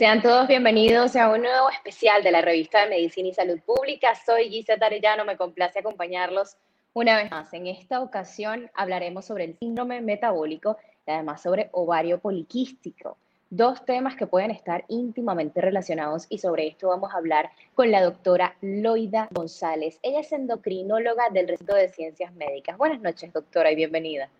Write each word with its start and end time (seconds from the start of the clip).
Sean 0.00 0.22
todos 0.22 0.48
bienvenidos 0.48 1.14
a 1.14 1.30
un 1.30 1.42
nuevo 1.42 1.68
especial 1.68 2.22
de 2.22 2.30
la 2.30 2.40
revista 2.40 2.80
de 2.80 2.88
Medicina 2.88 3.28
y 3.28 3.34
Salud 3.34 3.60
Pública. 3.60 4.14
Soy 4.14 4.48
Gisela 4.48 4.86
Arellano, 4.86 5.26
me 5.26 5.36
complace 5.36 5.80
acompañarlos 5.80 6.56
una 6.94 7.18
vez 7.18 7.30
más. 7.30 7.52
En 7.52 7.66
esta 7.66 8.00
ocasión 8.00 8.70
hablaremos 8.72 9.26
sobre 9.26 9.44
el 9.44 9.58
síndrome 9.58 10.00
metabólico 10.00 10.78
y 11.06 11.10
además 11.10 11.42
sobre 11.42 11.68
ovario 11.72 12.18
poliquístico. 12.18 13.18
Dos 13.50 13.84
temas 13.84 14.16
que 14.16 14.26
pueden 14.26 14.52
estar 14.52 14.86
íntimamente 14.88 15.60
relacionados 15.60 16.24
y 16.30 16.38
sobre 16.38 16.68
esto 16.68 16.88
vamos 16.88 17.12
a 17.12 17.18
hablar 17.18 17.50
con 17.74 17.90
la 17.90 18.02
doctora 18.02 18.56
Loida 18.62 19.28
González. 19.32 19.98
Ella 20.02 20.20
es 20.20 20.32
endocrinóloga 20.32 21.24
del 21.28 21.46
Recinto 21.46 21.74
de 21.74 21.90
Ciencias 21.90 22.32
Médicas. 22.32 22.78
Buenas 22.78 23.02
noches, 23.02 23.34
doctora, 23.34 23.70
y 23.70 23.76
bienvenida. 23.76 24.30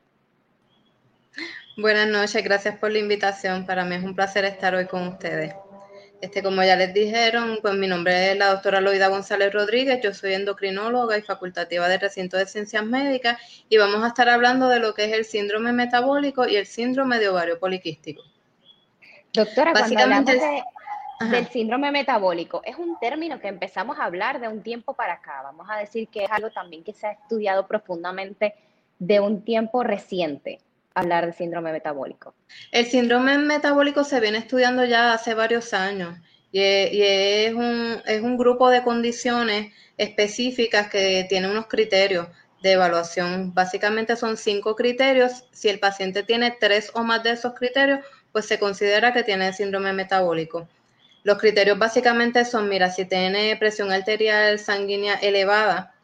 Buenas 1.77 2.09
noches, 2.09 2.45
gracias 2.45 2.77
por 2.77 2.91
la 2.91 2.98
invitación. 2.98 3.65
Para 3.65 3.84
mí 3.84 3.95
es 3.95 4.02
un 4.02 4.15
placer 4.15 4.45
estar 4.45 4.75
hoy 4.75 4.87
con 4.87 5.09
ustedes. 5.09 5.55
Este, 6.21 6.43
como 6.43 6.62
ya 6.62 6.77
les 6.77 6.93
dijeron, 6.93 7.59
pues 7.62 7.75
mi 7.75 7.87
nombre 7.87 8.33
es 8.33 8.37
la 8.37 8.48
doctora 8.52 8.83
Loida 8.83 9.09
González 9.09 9.51
Rodríguez, 9.51 10.01
yo 10.02 10.13
soy 10.13 10.35
endocrinóloga 10.35 11.16
y 11.16 11.23
facultativa 11.23 11.88
del 11.88 11.99
recinto 11.99 12.37
de 12.37 12.45
ciencias 12.45 12.85
médicas 12.85 13.38
y 13.71 13.79
vamos 13.79 14.04
a 14.04 14.09
estar 14.09 14.29
hablando 14.29 14.69
de 14.69 14.80
lo 14.80 14.93
que 14.93 15.07
es 15.07 15.13
el 15.15 15.24
síndrome 15.24 15.73
metabólico 15.73 16.46
y 16.46 16.57
el 16.57 16.66
síndrome 16.66 17.19
de 17.19 17.29
ovario 17.29 17.59
poliquístico. 17.59 18.23
Doctora, 19.32 19.73
cuando 19.73 19.99
hablamos 19.99 20.30
del 21.30 21.47
síndrome 21.49 21.91
metabólico, 21.91 22.60
es 22.66 22.76
un 22.76 22.99
término 22.99 23.41
que 23.41 23.49
empezamos 23.49 23.99
a 23.99 24.04
hablar 24.04 24.41
de 24.41 24.49
un 24.49 24.63
tiempo 24.63 24.93
para 24.93 25.15
acá. 25.15 25.41
Vamos 25.43 25.69
a 25.71 25.79
decir 25.79 26.09
que 26.09 26.24
es 26.24 26.30
algo 26.30 26.51
también 26.51 26.85
que 26.85 26.93
se 26.93 27.07
ha 27.07 27.13
estudiado 27.13 27.66
profundamente 27.66 28.54
de 28.99 29.21
un 29.21 29.43
tiempo 29.43 29.82
reciente 29.82 30.60
hablar 30.95 31.27
de 31.27 31.33
síndrome 31.33 31.73
metabólico? 31.73 32.35
El 32.71 32.87
síndrome 32.87 33.38
metabólico 33.38 34.05
se 34.05 34.21
viene 34.21 34.38
estudiando 34.38 34.85
ya 34.85 35.13
hace 35.13 35.35
varios 35.35 35.73
años 35.74 36.19
y, 36.52 36.60
es, 36.63 37.55
un, 37.55 38.02
es 38.07 38.23
un 38.23 38.37
grupo 38.37 38.71
de 38.71 38.82
condiciones 38.82 39.73
específicas 39.97 40.88
que 40.88 41.27
tiene 41.29 41.51
unos 41.51 41.66
criterios 41.66 42.27
de 42.63 42.73
evaluación. 42.73 43.55
Básicamente 43.55 44.16
son 44.16 44.37
cinco 44.37 44.74
criterios. 44.74 45.45
Si 45.52 45.69
el 45.69 45.79
paciente 45.79 46.23
tiene 46.23 46.57
tres 46.59 46.91
o 46.95 47.02
más 47.02 47.23
de 47.23 47.32
esos 47.32 47.54
criterios, 47.54 48.01
pues 48.32 48.47
se 48.47 48.59
considera 48.59 49.13
que 49.13 49.23
tiene 49.23 49.52
síndrome 49.52 49.93
metabólico. 49.93 50.69
Los 51.23 51.38
criterios 51.38 51.79
básicamente 51.79 52.45
son, 52.45 52.69
mira, 52.69 52.91
si 52.91 53.04
tiene 53.04 53.57
presión 53.57 53.93
arterial 53.93 54.59
sanguínea 54.59 55.15
elevada, 55.15 55.95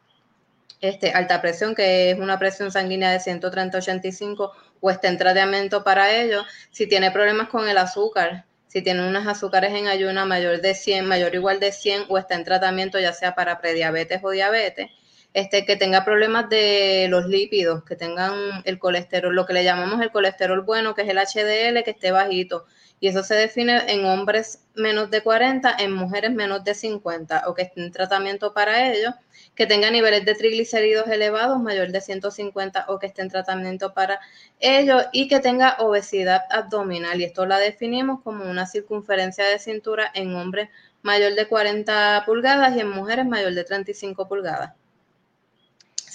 este, 0.89 1.13
alta 1.13 1.41
presión, 1.41 1.75
que 1.75 2.11
es 2.11 2.19
una 2.19 2.39
presión 2.39 2.71
sanguínea 2.73 3.11
de 3.11 3.19
130-85 3.19 4.53
o 4.81 4.91
está 4.91 5.09
en 5.09 5.19
tratamiento 5.19 5.85
para 5.85 6.15
ello, 6.15 6.45
si 6.71 6.87
tiene 6.87 7.11
problemas 7.11 7.49
con 7.49 7.69
el 7.69 7.79
azúcar, 7.79 8.45
si 8.69 8.83
tiene 8.83 9.09
unos 9.09 9.27
azúcares 9.27 9.73
en 9.73 9.89
ayuna 9.89 10.25
mayor 10.25 10.61
de 10.61 10.75
100, 10.75 11.07
mayor 11.07 11.33
o 11.33 11.37
igual 11.37 11.61
de 11.61 11.73
100 11.73 12.05
o 12.09 12.19
está 12.19 12.35
en 12.35 12.45
tratamiento 12.45 12.99
ya 12.99 13.13
sea 13.13 13.35
para 13.35 13.61
prediabetes 13.61 14.21
o 14.23 14.31
diabetes, 14.31 14.91
este, 15.33 15.67
que 15.67 15.77
tenga 15.77 16.05
problemas 16.05 16.49
de 16.49 17.09
los 17.11 17.27
lípidos, 17.27 17.85
que 17.85 17.97
tengan 17.97 18.35
el 18.65 18.79
colesterol, 18.79 19.35
lo 19.35 19.45
que 19.47 19.53
le 19.53 19.65
llamamos 19.65 20.01
el 20.01 20.11
colesterol 20.11 20.63
bueno, 20.63 20.95
que 20.95 21.03
es 21.03 21.09
el 21.09 21.19
HDL, 21.19 21.85
que 21.85 21.91
esté 21.91 22.11
bajito, 22.11 22.67
y 22.99 23.09
eso 23.09 23.23
se 23.23 23.35
define 23.35 23.93
en 23.93 24.05
hombres 24.07 24.65
menos 24.75 25.11
de 25.11 25.23
40, 25.23 25.77
en 25.79 25.93
mujeres 25.93 26.33
menos 26.33 26.65
de 26.65 26.75
50 26.75 27.45
o 27.47 27.55
que 27.55 27.63
estén 27.63 27.85
en 27.85 27.93
tratamiento 27.93 28.55
para 28.55 28.91
ello, 28.93 29.15
que 29.55 29.67
tenga 29.67 29.91
niveles 29.91 30.25
de 30.25 30.35
triglicéridos 30.35 31.09
elevados, 31.09 31.61
mayor 31.61 31.93
de 31.93 32.01
150 32.01 32.87
o 32.89 32.99
que 32.99 33.07
esté 33.07 33.23
en 33.23 33.29
tratamiento 33.29 33.93
para 33.93 34.21
ello 34.61 35.01
y 35.13 35.29
que 35.29 35.41
tenga 35.41 35.77
obesidad 35.81 36.43
abdominal. 36.51 37.21
Y 37.21 37.25
esto 37.25 37.47
la 37.47 37.59
definimos 37.59 38.23
como 38.23 38.45
una 38.49 38.67
circunferencia 38.67 39.45
de 39.47 39.59
cintura 39.59 40.11
en 40.15 40.35
hombres 40.35 40.71
mayor 41.03 41.35
de 41.35 41.47
40 41.49 42.25
pulgadas 42.27 42.77
y 42.77 42.81
en 42.81 42.91
mujeres 42.91 43.27
mayor 43.27 43.55
de 43.55 43.65
35 43.65 44.27
pulgadas. 44.29 44.73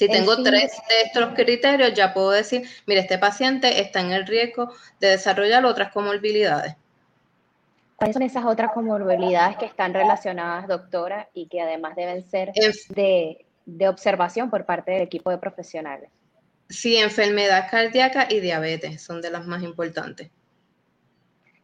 Si 0.01 0.07
tengo 0.07 0.41
tres 0.41 0.71
de 0.89 1.01
estos 1.05 1.35
criterios, 1.35 1.93
ya 1.93 2.11
puedo 2.11 2.31
decir, 2.31 2.67
mire, 2.87 3.01
este 3.01 3.19
paciente 3.19 3.81
está 3.81 4.01
en 4.01 4.11
el 4.11 4.25
riesgo 4.25 4.73
de 4.99 5.09
desarrollar 5.09 5.63
otras 5.63 5.91
comorbilidades. 5.91 6.75
¿Cuáles 7.97 8.15
son 8.15 8.23
esas 8.23 8.45
otras 8.45 8.71
comorbilidades 8.71 9.57
que 9.57 9.65
están 9.65 9.93
relacionadas, 9.93 10.67
doctora, 10.67 11.29
y 11.35 11.45
que 11.45 11.61
además 11.61 11.95
deben 11.95 12.27
ser 12.27 12.51
de, 12.89 13.45
de 13.67 13.87
observación 13.87 14.49
por 14.49 14.65
parte 14.65 14.89
del 14.89 15.03
equipo 15.03 15.29
de 15.29 15.37
profesionales? 15.37 16.09
Sí, 16.67 16.97
enfermedad 16.97 17.67
cardíaca 17.69 18.25
y 18.27 18.39
diabetes 18.39 19.03
son 19.03 19.21
de 19.21 19.29
las 19.29 19.45
más 19.45 19.61
importantes. 19.61 20.31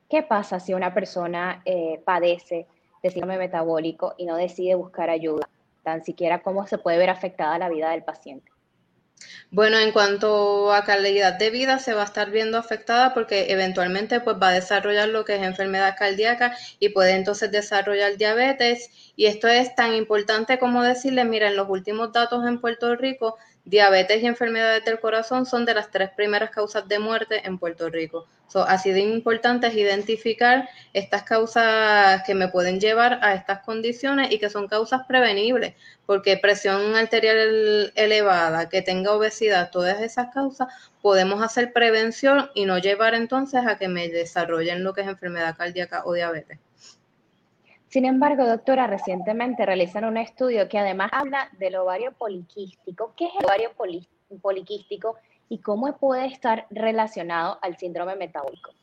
¿Qué 0.07 0.21
pasa 0.21 0.59
si 0.59 0.75
una 0.75 0.93
persona 0.93 1.63
eh, 1.65 2.03
padece 2.05 2.67
de 3.01 3.09
síndrome 3.09 3.39
metabólico 3.39 4.13
y 4.15 4.27
no 4.27 4.35
decide 4.37 4.75
buscar 4.75 5.09
ayuda? 5.09 5.49
Tan 5.87 6.03
siquiera 6.03 6.41
cómo 6.41 6.67
se 6.67 6.77
puede 6.77 6.97
ver 6.97 7.09
afectada 7.09 7.57
la 7.57 7.69
vida 7.69 7.91
del 7.91 8.03
paciente. 8.03 8.51
Bueno, 9.51 9.77
en 9.77 9.93
cuanto 9.93 10.73
a 10.73 10.83
calidad 10.83 11.39
de 11.39 11.49
vida, 11.49 11.79
se 11.79 11.93
va 11.93 12.01
a 12.01 12.05
estar 12.05 12.29
viendo 12.29 12.57
afectada 12.57 13.13
porque 13.13 13.53
eventualmente 13.53 14.19
pues, 14.19 14.35
va 14.35 14.49
a 14.49 14.51
desarrollar 14.51 15.07
lo 15.07 15.23
que 15.23 15.37
es 15.37 15.43
enfermedad 15.43 15.95
cardíaca 15.97 16.57
y 16.79 16.89
puede 16.89 17.13
entonces 17.13 17.53
desarrollar 17.53 18.17
diabetes. 18.17 18.89
Y 19.15 19.27
esto 19.27 19.47
es 19.47 19.73
tan 19.75 19.93
importante 19.93 20.59
como 20.59 20.83
decirle, 20.83 21.23
mira, 21.23 21.47
en 21.47 21.55
los 21.55 21.69
últimos 21.69 22.11
datos 22.11 22.45
en 22.45 22.59
Puerto 22.59 22.93
Rico 22.97 23.37
diabetes 23.67 24.23
y 24.23 24.27
enfermedades 24.27 24.85
del 24.85 24.99
corazón 24.99 25.45
son 25.45 25.65
de 25.65 25.73
las 25.73 25.91
tres 25.91 26.09
primeras 26.11 26.51
causas 26.51 26.87
de 26.87 26.99
muerte 26.99 27.41
en 27.45 27.57
Puerto 27.57 27.89
Rico. 27.89 28.25
So, 28.47 28.63
así 28.63 28.91
de 28.91 29.01
importante 29.01 29.67
es 29.67 29.75
identificar 29.75 30.69
estas 30.93 31.23
causas 31.23 32.23
que 32.23 32.33
me 32.33 32.47
pueden 32.47 32.79
llevar 32.79 33.19
a 33.21 33.33
estas 33.33 33.59
condiciones 33.63 34.31
y 34.31 34.39
que 34.39 34.49
son 34.49 34.69
causas 34.69 35.05
prevenibles, 35.05 35.73
porque 36.05 36.37
presión 36.37 36.95
arterial 36.95 37.91
elevada, 37.95 38.69
que 38.69 38.81
tenga 38.81 39.11
obesidad, 39.11 39.69
todas 39.69 39.99
esas 40.01 40.33
causas, 40.33 40.69
podemos 41.01 41.43
hacer 41.43 41.73
prevención 41.73 42.49
y 42.55 42.63
no 42.65 42.77
llevar 42.77 43.15
entonces 43.15 43.65
a 43.67 43.77
que 43.77 43.89
me 43.89 44.07
desarrollen 44.07 44.85
lo 44.85 44.93
que 44.93 45.01
es 45.01 45.07
enfermedad 45.07 45.57
cardíaca 45.57 46.03
o 46.05 46.13
diabetes. 46.13 46.57
Sin 47.89 48.05
embargo, 48.05 48.45
doctora, 48.45 48.85
recientemente 48.87 49.65
realizan 49.65 50.03
un 50.03 50.17
estudio 50.17 50.67
que 50.67 50.77
además 50.77 51.09
habla 51.13 51.49
del 51.57 51.75
ovario 51.77 52.11
poliquístico. 52.11 53.13
¿Qué 53.15 53.25
es 53.25 53.31
el 53.39 53.45
ovario 53.45 53.71
poliquístico 54.41 55.15
y 55.47 55.59
cómo 55.59 55.97
puede 55.97 56.27
estar 56.27 56.67
relacionado 56.69 57.59
al 57.61 57.77
síndrome 57.77 58.15
metabólico? 58.15 58.73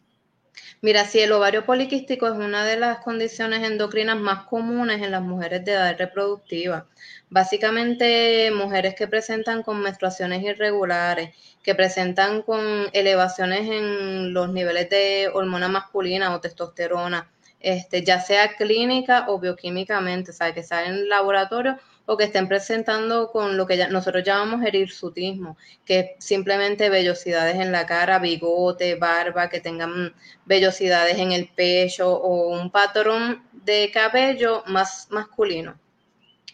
Mira, 0.81 1.05
si 1.05 1.21
el 1.21 1.33
ovario 1.33 1.67
poliquístico 1.67 2.27
es 2.29 2.35
una 2.35 2.65
de 2.65 2.77
las 2.77 2.99
condiciones 2.99 3.63
endocrinas 3.63 4.17
más 4.17 4.45
comunes 4.47 5.03
en 5.03 5.11
las 5.11 5.23
mujeres 5.23 5.65
de 5.65 5.73
edad 5.73 5.99
reproductiva. 5.99 6.87
Básicamente, 7.29 8.51
mujeres 8.53 8.95
que 8.95 9.09
presentan 9.09 9.63
con 9.63 9.81
menstruaciones 9.81 10.43
irregulares, 10.43 11.35
que 11.63 11.75
presentan 11.75 12.43
con 12.43 12.61
elevaciones 12.93 13.69
en 13.69 14.33
los 14.33 14.51
niveles 14.51 14.89
de 14.91 15.31
hormona 15.33 15.69
masculina 15.69 16.35
o 16.35 16.41
testosterona, 16.41 17.31
este, 17.65 18.05
ya 18.05 18.21
sea 18.21 18.55
clínica 18.57 19.25
o 19.29 19.41
bioquímicamente, 19.41 20.31
o 20.31 20.35
sea, 20.35 20.53
que 20.53 20.63
sea 20.63 20.87
en 20.87 21.09
laboratorio 21.09 21.79
o 22.07 22.17
que 22.19 22.25
estén 22.25 22.47
presentando 22.47 23.31
con 23.33 23.57
lo 23.57 23.67
que 23.67 23.79
ya, 23.79 23.89
nosotros 23.89 24.23
llamamos 24.23 24.63
hirsutismo, 24.67 25.57
que 25.87 25.99
es 26.01 26.25
simplemente 26.25 26.91
vellosidades 26.91 27.57
en 27.57 27.73
la 27.73 27.87
cara, 27.87 28.19
bigote, 28.19 28.97
barba, 28.97 29.49
que 29.49 29.61
tengan 29.61 30.15
vellosidades 30.45 31.19
en 31.19 31.33
el 31.33 31.49
pecho 31.49 32.13
o 32.13 32.49
un 32.51 32.71
patrón 32.71 33.43
de 33.53 33.91
cabello 33.93 34.63
más 34.67 35.09
masculino. 35.11 35.79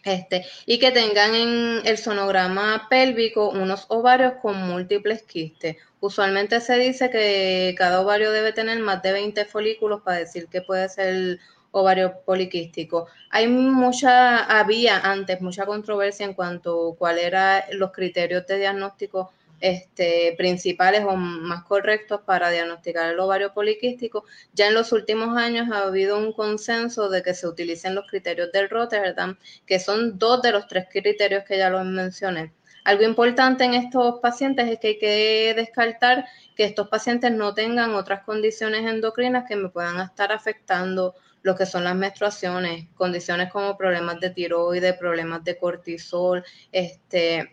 Este, 0.04 0.46
y 0.64 0.78
que 0.78 0.92
tengan 0.92 1.34
en 1.34 1.82
el 1.84 1.98
sonograma 1.98 2.86
pélvico 2.88 3.50
unos 3.50 3.84
ovarios 3.88 4.34
con 4.40 4.56
múltiples 4.66 5.22
quistes. 5.24 5.76
Usualmente 6.00 6.60
se 6.60 6.78
dice 6.78 7.10
que 7.10 7.74
cada 7.76 8.00
ovario 8.00 8.32
debe 8.32 8.54
tener 8.54 8.78
más 8.78 9.02
de 9.02 9.12
20 9.12 9.44
folículos 9.44 10.00
para 10.00 10.18
decir 10.18 10.48
que 10.48 10.62
puede 10.62 10.88
ser 10.88 11.38
ovario 11.72 12.22
poliquístico. 12.24 13.08
Hay 13.28 13.46
mucha, 13.48 14.44
había 14.58 14.98
antes 14.98 15.40
mucha 15.40 15.66
controversia 15.66 16.24
en 16.24 16.34
cuanto 16.34 16.92
a 16.92 16.96
cuáles 16.96 17.24
eran 17.24 17.62
los 17.72 17.92
criterios 17.92 18.46
de 18.46 18.58
diagnóstico 18.58 19.32
este, 19.60 20.34
principales 20.36 21.04
o 21.04 21.16
más 21.16 21.64
correctos 21.64 22.22
para 22.26 22.50
diagnosticar 22.50 23.12
el 23.12 23.20
ovario 23.20 23.52
poliquístico. 23.52 24.24
Ya 24.52 24.68
en 24.68 24.74
los 24.74 24.92
últimos 24.92 25.36
años 25.36 25.68
ha 25.70 25.84
habido 25.84 26.18
un 26.18 26.32
consenso 26.32 27.08
de 27.10 27.22
que 27.22 27.34
se 27.34 27.46
utilicen 27.46 27.94
los 27.94 28.06
criterios 28.08 28.52
del 28.52 28.70
Rotterdam, 28.70 29.38
que 29.66 29.78
son 29.78 30.18
dos 30.18 30.42
de 30.42 30.52
los 30.52 30.66
tres 30.66 30.86
criterios 30.90 31.44
que 31.44 31.58
ya 31.58 31.70
los 31.70 31.84
mencioné. 31.84 32.52
Algo 32.84 33.04
importante 33.04 33.64
en 33.64 33.74
estos 33.74 34.20
pacientes 34.20 34.68
es 34.68 34.78
que 34.78 34.88
hay 34.88 34.98
que 34.98 35.52
descartar 35.54 36.26
que 36.56 36.64
estos 36.64 36.88
pacientes 36.88 37.30
no 37.30 37.52
tengan 37.54 37.94
otras 37.94 38.24
condiciones 38.24 38.86
endocrinas 38.86 39.44
que 39.46 39.56
me 39.56 39.68
puedan 39.68 40.00
estar 40.00 40.32
afectando 40.32 41.14
lo 41.42 41.54
que 41.54 41.66
son 41.66 41.84
las 41.84 41.94
menstruaciones, 41.94 42.88
condiciones 42.94 43.50
como 43.50 43.76
problemas 43.76 44.20
de 44.20 44.30
tiroides, 44.30 44.96
problemas 44.96 45.44
de 45.44 45.58
cortisol, 45.58 46.44
este, 46.72 47.50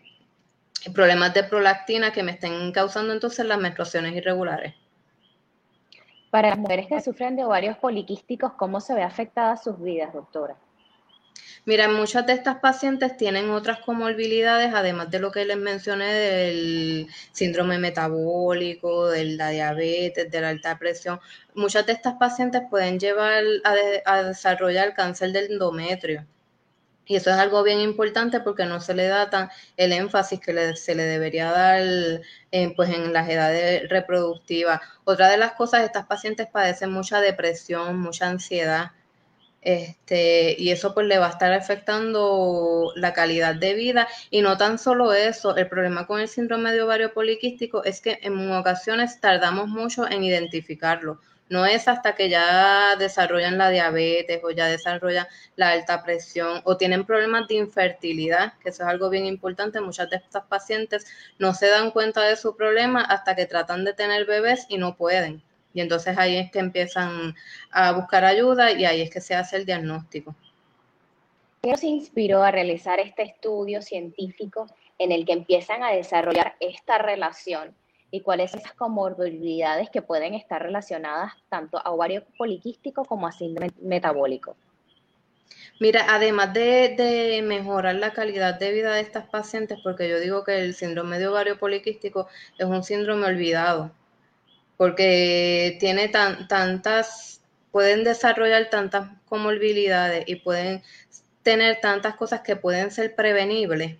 problemas 0.94 1.34
de 1.34 1.44
prolactina 1.44 2.12
que 2.12 2.22
me 2.22 2.32
estén 2.32 2.72
causando 2.72 3.12
entonces 3.12 3.44
las 3.46 3.58
menstruaciones 3.58 4.14
irregulares. 4.14 4.74
Para 6.30 6.50
las 6.50 6.58
mujeres 6.58 6.86
que 6.88 7.00
sufren 7.00 7.36
de 7.36 7.44
ovarios 7.44 7.76
poliquísticos, 7.78 8.52
¿cómo 8.54 8.80
se 8.80 8.94
ve 8.94 9.02
afectada 9.02 9.56
sus 9.56 9.80
vidas, 9.80 10.12
doctora? 10.12 10.56
Mira, 11.64 11.88
muchas 11.88 12.26
de 12.26 12.32
estas 12.32 12.60
pacientes 12.60 13.16
tienen 13.16 13.50
otras 13.50 13.80
comorbilidades, 13.80 14.72
además 14.74 15.10
de 15.10 15.18
lo 15.18 15.30
que 15.30 15.44
les 15.44 15.56
mencioné 15.56 16.12
del 16.14 17.08
síndrome 17.32 17.78
metabólico, 17.78 19.08
de 19.08 19.24
la 19.24 19.50
diabetes, 19.50 20.30
de 20.30 20.40
la 20.40 20.48
alta 20.48 20.78
presión. 20.78 21.20
Muchas 21.54 21.84
de 21.86 21.92
estas 21.92 22.14
pacientes 22.14 22.62
pueden 22.70 22.98
llevar 22.98 23.44
a, 24.04 24.22
desarrollar 24.22 24.94
cáncer 24.94 25.32
del 25.32 25.52
endometrio. 25.52 26.24
Y 27.08 27.16
eso 27.16 27.30
es 27.30 27.36
algo 27.36 27.64
bien 27.64 27.80
importante 27.80 28.40
porque 28.40 28.66
no 28.66 28.80
se 28.80 28.94
le 28.94 29.08
da 29.08 29.30
tan 29.30 29.50
el 29.76 29.92
énfasis 29.92 30.38
que 30.38 30.76
se 30.76 30.94
le 30.94 31.02
debería 31.02 31.50
dar 31.50 31.80
en, 32.52 32.74
pues 32.74 32.90
en 32.90 33.12
las 33.12 33.28
edades 33.28 33.88
reproductivas. 33.88 34.80
Otra 35.04 35.28
de 35.28 35.38
las 35.38 35.52
cosas, 35.52 35.84
estas 35.84 36.06
pacientes 36.06 36.46
padecen 36.46 36.92
mucha 36.92 37.20
depresión, 37.20 37.98
mucha 38.00 38.28
ansiedad 38.28 38.92
este, 39.60 40.54
y 40.58 40.70
eso 40.70 40.94
pues 40.94 41.06
le 41.06 41.18
va 41.18 41.26
a 41.26 41.30
estar 41.30 41.52
afectando 41.52 42.92
la 42.96 43.12
calidad 43.12 43.54
de 43.54 43.74
vida. 43.74 44.08
Y 44.30 44.40
no 44.42 44.56
tan 44.56 44.78
solo 44.78 45.12
eso, 45.12 45.56
el 45.56 45.68
problema 45.68 46.06
con 46.06 46.20
el 46.20 46.28
síndrome 46.28 46.72
de 46.72 46.82
ovario 46.82 47.12
poliquístico 47.12 47.84
es 47.84 48.00
que 48.00 48.18
en 48.22 48.50
ocasiones 48.52 49.20
tardamos 49.20 49.68
mucho 49.68 50.08
en 50.08 50.24
identificarlo. 50.24 51.20
No 51.48 51.64
es 51.64 51.88
hasta 51.88 52.14
que 52.14 52.28
ya 52.28 52.96
desarrollan 52.96 53.56
la 53.56 53.70
diabetes 53.70 54.40
o 54.44 54.50
ya 54.50 54.66
desarrollan 54.66 55.26
la 55.56 55.70
alta 55.70 56.02
presión 56.02 56.60
o 56.64 56.76
tienen 56.76 57.06
problemas 57.06 57.48
de 57.48 57.54
infertilidad, 57.54 58.52
que 58.62 58.68
eso 58.68 58.82
es 58.82 58.88
algo 58.88 59.08
bien 59.08 59.24
importante. 59.24 59.80
Muchas 59.80 60.10
de 60.10 60.16
estas 60.16 60.44
pacientes 60.44 61.06
no 61.38 61.54
se 61.54 61.68
dan 61.68 61.90
cuenta 61.90 62.22
de 62.22 62.36
su 62.36 62.54
problema 62.54 63.00
hasta 63.00 63.34
que 63.34 63.46
tratan 63.46 63.84
de 63.84 63.94
tener 63.94 64.26
bebés 64.26 64.66
y 64.68 64.76
no 64.76 64.96
pueden. 64.96 65.42
Y 65.72 65.80
entonces 65.80 66.18
ahí 66.18 66.36
es 66.36 66.50
que 66.50 66.58
empiezan 66.58 67.34
a 67.70 67.92
buscar 67.92 68.24
ayuda 68.24 68.72
y 68.72 68.84
ahí 68.84 69.00
es 69.00 69.10
que 69.10 69.20
se 69.20 69.34
hace 69.34 69.56
el 69.56 69.64
diagnóstico. 69.64 70.34
¿Qué 71.62 71.70
nos 71.70 71.82
inspiró 71.82 72.42
a 72.42 72.50
realizar 72.50 73.00
este 73.00 73.22
estudio 73.22 73.80
científico 73.80 74.66
en 74.98 75.12
el 75.12 75.24
que 75.24 75.32
empiezan 75.32 75.82
a 75.82 75.92
desarrollar 75.92 76.56
esta 76.60 76.98
relación 76.98 77.74
y 78.10 78.20
cuáles 78.20 78.50
son 78.50 78.60
esas 78.60 78.74
comorbilidades 78.74 79.90
que 79.90 80.02
pueden 80.02 80.34
estar 80.34 80.62
relacionadas 80.62 81.32
tanto 81.48 81.78
a 81.78 81.90
ovario 81.90 82.24
poliquístico 82.36 83.04
como 83.04 83.26
a 83.26 83.32
síndrome 83.32 83.72
metabólico? 83.80 84.56
Mira, 85.80 86.06
además 86.08 86.52
de, 86.54 87.40
mejorar 87.44 87.94
la 87.96 88.12
calidad 88.12 88.58
de 88.58 88.72
vida 88.72 88.94
de 88.94 89.00
estas 89.00 89.28
pacientes, 89.28 89.78
porque 89.82 90.08
yo 90.08 90.18
digo 90.18 90.42
que 90.42 90.58
el 90.58 90.74
síndrome 90.74 91.18
de 91.18 91.28
ovario 91.28 91.58
poliquístico 91.58 92.28
es 92.58 92.66
un 92.66 92.82
síndrome 92.82 93.26
olvidado, 93.26 93.92
porque 94.76 95.76
tiene 95.78 96.08
tantas, 96.08 97.42
pueden 97.70 98.02
desarrollar 98.02 98.70
tantas 98.70 99.08
comorbilidades 99.26 100.24
y 100.26 100.36
pueden 100.36 100.82
tener 101.44 101.80
tantas 101.80 102.16
cosas 102.16 102.40
que 102.40 102.56
pueden 102.56 102.90
ser 102.90 103.14
prevenibles, 103.14 103.98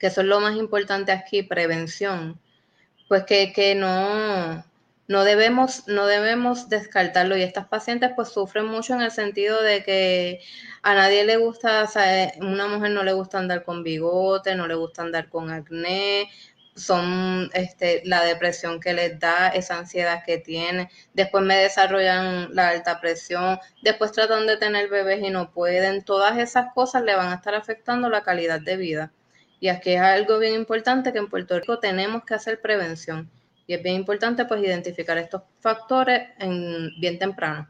que 0.00 0.08
eso 0.08 0.22
es 0.22 0.26
lo 0.26 0.40
más 0.40 0.56
importante 0.56 1.12
aquí, 1.12 1.44
prevención, 1.44 2.40
pues 3.10 3.24
que, 3.24 3.74
no, 3.74 4.64
no 5.08 5.24
debemos, 5.24 5.88
no 5.88 6.06
debemos 6.06 6.68
descartarlo. 6.68 7.36
Y 7.36 7.42
estas 7.42 7.66
pacientes 7.66 8.12
pues 8.14 8.28
sufren 8.28 8.66
mucho 8.66 8.94
en 8.94 9.02
el 9.02 9.10
sentido 9.10 9.60
de 9.62 9.82
que 9.82 10.40
a 10.82 10.94
nadie 10.94 11.24
le 11.24 11.36
gusta, 11.36 11.82
o 11.86 12.44
una 12.46 12.68
mujer 12.68 12.92
no 12.92 13.02
le 13.02 13.12
gusta 13.12 13.38
andar 13.38 13.64
con 13.64 13.82
bigote, 13.82 14.54
no 14.54 14.68
le 14.68 14.76
gusta 14.76 15.02
andar 15.02 15.28
con 15.28 15.50
acné, 15.50 16.30
son 16.76 17.50
este, 17.52 18.02
la 18.04 18.22
depresión 18.22 18.78
que 18.78 18.92
les 18.92 19.18
da, 19.18 19.48
esa 19.48 19.78
ansiedad 19.78 20.22
que 20.24 20.38
tienen, 20.38 20.88
después 21.12 21.42
me 21.42 21.56
desarrollan 21.56 22.54
la 22.54 22.68
alta 22.68 23.00
presión, 23.00 23.58
después 23.82 24.12
tratan 24.12 24.46
de 24.46 24.56
tener 24.56 24.88
bebés 24.88 25.20
y 25.24 25.30
no 25.30 25.50
pueden, 25.52 26.04
todas 26.04 26.38
esas 26.38 26.72
cosas 26.74 27.02
le 27.02 27.16
van 27.16 27.32
a 27.32 27.34
estar 27.36 27.56
afectando 27.56 28.08
la 28.08 28.22
calidad 28.22 28.60
de 28.60 28.76
vida. 28.76 29.12
Y 29.60 29.68
aquí 29.68 29.92
es 29.92 30.00
algo 30.00 30.38
bien 30.38 30.54
importante 30.54 31.12
que 31.12 31.18
en 31.18 31.28
Puerto 31.28 31.58
Rico 31.58 31.78
tenemos 31.78 32.24
que 32.24 32.34
hacer 32.34 32.60
prevención 32.60 33.30
y 33.66 33.74
es 33.74 33.82
bien 33.82 33.96
importante 33.96 34.46
pues 34.46 34.62
identificar 34.62 35.16
estos 35.18 35.42
factores 35.60 36.30
en, 36.38 36.90
bien 36.98 37.18
temprano. 37.18 37.68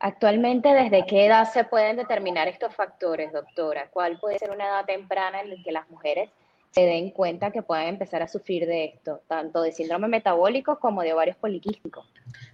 Actualmente, 0.00 0.68
¿desde 0.74 1.06
qué 1.06 1.26
edad 1.26 1.50
se 1.50 1.64
pueden 1.64 1.96
determinar 1.96 2.48
estos 2.48 2.74
factores, 2.74 3.32
doctora? 3.32 3.88
¿Cuál 3.90 4.18
puede 4.20 4.38
ser 4.38 4.50
una 4.50 4.66
edad 4.66 4.84
temprana 4.84 5.40
en 5.40 5.50
la 5.50 5.56
que 5.64 5.72
las 5.72 5.88
mujeres 5.88 6.28
se 6.70 6.82
den 6.82 7.10
cuenta 7.10 7.50
que 7.50 7.62
pueden 7.62 7.88
empezar 7.88 8.22
a 8.22 8.28
sufrir 8.28 8.66
de 8.66 8.84
esto, 8.84 9.22
tanto 9.26 9.62
de 9.62 9.72
síndrome 9.72 10.08
metabólico 10.08 10.78
como 10.78 11.02
de 11.02 11.12
ovarios 11.12 11.36
poliquísticos. 11.36 12.06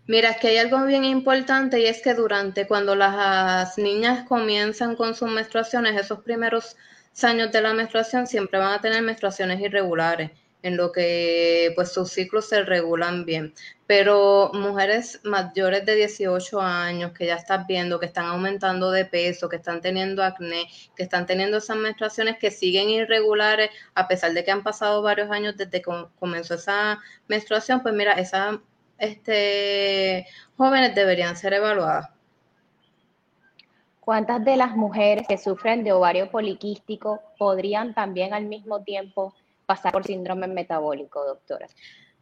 Mira, 0.06 0.30
es 0.30 0.36
que 0.36 0.48
hay 0.48 0.58
algo 0.58 0.84
bien 0.84 1.04
importante 1.04 1.80
y 1.80 1.86
es 1.86 2.00
que 2.00 2.14
durante 2.14 2.66
cuando 2.66 2.94
las 2.94 3.76
niñas 3.76 4.26
comienzan 4.28 4.96
con 4.96 5.14
sus 5.14 5.30
menstruaciones, 5.30 6.00
esos 6.00 6.20
primeros 6.20 6.76
años 7.22 7.52
de 7.52 7.62
la 7.62 7.74
menstruación 7.74 8.26
siempre 8.26 8.58
van 8.58 8.72
a 8.72 8.80
tener 8.80 9.02
menstruaciones 9.02 9.60
irregulares 9.60 10.30
en 10.64 10.78
lo 10.78 10.92
que 10.92 11.72
pues 11.76 11.92
sus 11.92 12.10
ciclos 12.10 12.48
se 12.48 12.64
regulan 12.64 13.26
bien. 13.26 13.54
Pero 13.86 14.50
mujeres 14.54 15.20
mayores 15.22 15.84
de 15.84 15.94
18 15.94 16.60
años 16.60 17.12
que 17.12 17.26
ya 17.26 17.36
estás 17.36 17.66
viendo 17.66 18.00
que 18.00 18.06
están 18.06 18.24
aumentando 18.24 18.90
de 18.90 19.04
peso, 19.04 19.48
que 19.50 19.56
están 19.56 19.82
teniendo 19.82 20.24
acné, 20.24 20.66
que 20.96 21.02
están 21.02 21.26
teniendo 21.26 21.58
esas 21.58 21.76
menstruaciones 21.76 22.38
que 22.38 22.50
siguen 22.50 22.88
irregulares 22.88 23.70
a 23.94 24.08
pesar 24.08 24.32
de 24.32 24.42
que 24.42 24.52
han 24.52 24.62
pasado 24.62 25.02
varios 25.02 25.30
años 25.30 25.54
desde 25.56 25.82
que 25.82 25.92
comenzó 26.18 26.54
esa 26.54 26.98
menstruación, 27.28 27.82
pues 27.82 27.94
mira, 27.94 28.12
esas 28.14 28.58
este, 28.98 30.26
jóvenes 30.56 30.94
deberían 30.94 31.36
ser 31.36 31.52
evaluadas. 31.52 32.13
¿Cuántas 34.04 34.44
de 34.44 34.58
las 34.58 34.76
mujeres 34.76 35.26
que 35.26 35.38
sufren 35.38 35.82
de 35.82 35.92
ovario 35.92 36.30
poliquístico 36.30 37.22
podrían 37.38 37.94
también 37.94 38.34
al 38.34 38.44
mismo 38.44 38.82
tiempo 38.82 39.32
pasar 39.64 39.92
por 39.92 40.04
síndrome 40.04 40.46
metabólico, 40.46 41.24
doctora? 41.24 41.66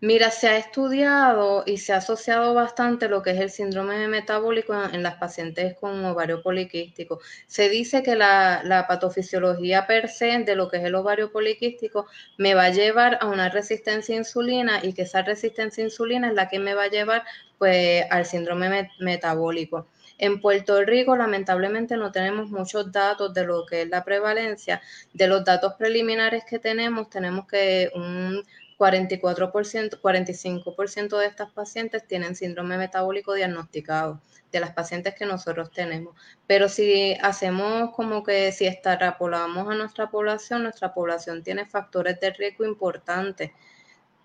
Mira, 0.00 0.30
se 0.30 0.46
ha 0.46 0.56
estudiado 0.56 1.64
y 1.66 1.78
se 1.78 1.92
ha 1.92 1.96
asociado 1.96 2.54
bastante 2.54 3.08
lo 3.08 3.22
que 3.22 3.30
es 3.30 3.40
el 3.40 3.50
síndrome 3.50 4.06
metabólico 4.06 4.74
en, 4.74 5.02
las 5.02 5.16
pacientes 5.16 5.76
con 5.80 6.04
ovario 6.04 6.40
poliquístico. 6.40 7.20
Se 7.48 7.68
dice 7.68 8.04
que 8.04 8.14
la, 8.14 8.62
la, 8.64 8.86
patofisiología 8.86 9.86
per 9.88 10.08
se 10.08 10.38
de 10.38 10.54
lo 10.54 10.68
que 10.68 10.76
es 10.76 10.84
el 10.84 10.94
ovario 10.94 11.32
poliquístico 11.32 12.06
me 12.38 12.54
va 12.54 12.66
a 12.66 12.70
llevar 12.70 13.18
a 13.20 13.26
una 13.26 13.48
resistencia 13.48 14.14
a 14.14 14.18
insulina 14.18 14.80
y 14.84 14.92
que 14.92 15.02
esa 15.02 15.22
resistencia 15.22 15.82
a 15.82 15.86
insulina 15.86 16.28
es 16.28 16.34
la 16.34 16.48
que 16.48 16.60
me 16.60 16.74
va 16.74 16.84
a 16.84 16.90
llevar 16.90 17.24
pues 17.58 18.04
al 18.10 18.24
síndrome 18.24 18.90
metabólico. 19.00 19.88
En 20.22 20.40
Puerto 20.40 20.80
Rico, 20.84 21.16
lamentablemente, 21.16 21.96
no 21.96 22.12
tenemos 22.12 22.48
muchos 22.48 22.92
datos 22.92 23.34
de 23.34 23.44
lo 23.44 23.66
que 23.66 23.82
es 23.82 23.88
la 23.88 24.04
prevalencia. 24.04 24.80
De 25.12 25.26
los 25.26 25.44
datos 25.44 25.74
preliminares 25.74 26.44
que 26.44 26.60
tenemos, 26.60 27.10
tenemos 27.10 27.44
que 27.48 27.90
un 27.96 28.44
44%, 28.78 30.00
45% 30.00 31.18
de 31.18 31.26
estas 31.26 31.50
pacientes 31.50 32.06
tienen 32.06 32.36
síndrome 32.36 32.78
metabólico 32.78 33.34
diagnosticado, 33.34 34.20
de 34.52 34.60
las 34.60 34.72
pacientes 34.72 35.16
que 35.16 35.26
nosotros 35.26 35.72
tenemos. 35.72 36.14
Pero 36.46 36.68
si 36.68 37.14
hacemos 37.20 37.90
como 37.92 38.22
que 38.22 38.52
si 38.52 38.68
extrapolamos 38.68 39.68
a 39.68 39.74
nuestra 39.74 40.08
población, 40.08 40.62
nuestra 40.62 40.94
población 40.94 41.42
tiene 41.42 41.66
factores 41.66 42.20
de 42.20 42.30
riesgo 42.30 42.64
importantes 42.64 43.50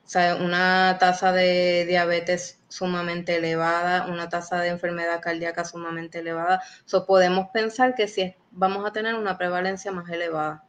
o 0.07 0.09
sea, 0.09 0.37
una 0.37 0.95
tasa 1.01 1.33
de 1.33 1.85
diabetes 1.85 2.61
sumamente 2.69 3.35
elevada, 3.35 4.07
una 4.07 4.29
tasa 4.29 4.61
de 4.61 4.69
enfermedad 4.69 5.19
cardíaca 5.19 5.65
sumamente 5.65 6.19
elevada. 6.19 6.63
So, 6.85 7.05
podemos 7.05 7.49
pensar 7.49 7.93
que 7.93 8.07
sí 8.07 8.33
vamos 8.51 8.85
a 8.85 8.93
tener 8.93 9.15
una 9.15 9.37
prevalencia 9.37 9.91
más 9.91 10.09
elevada. 10.09 10.63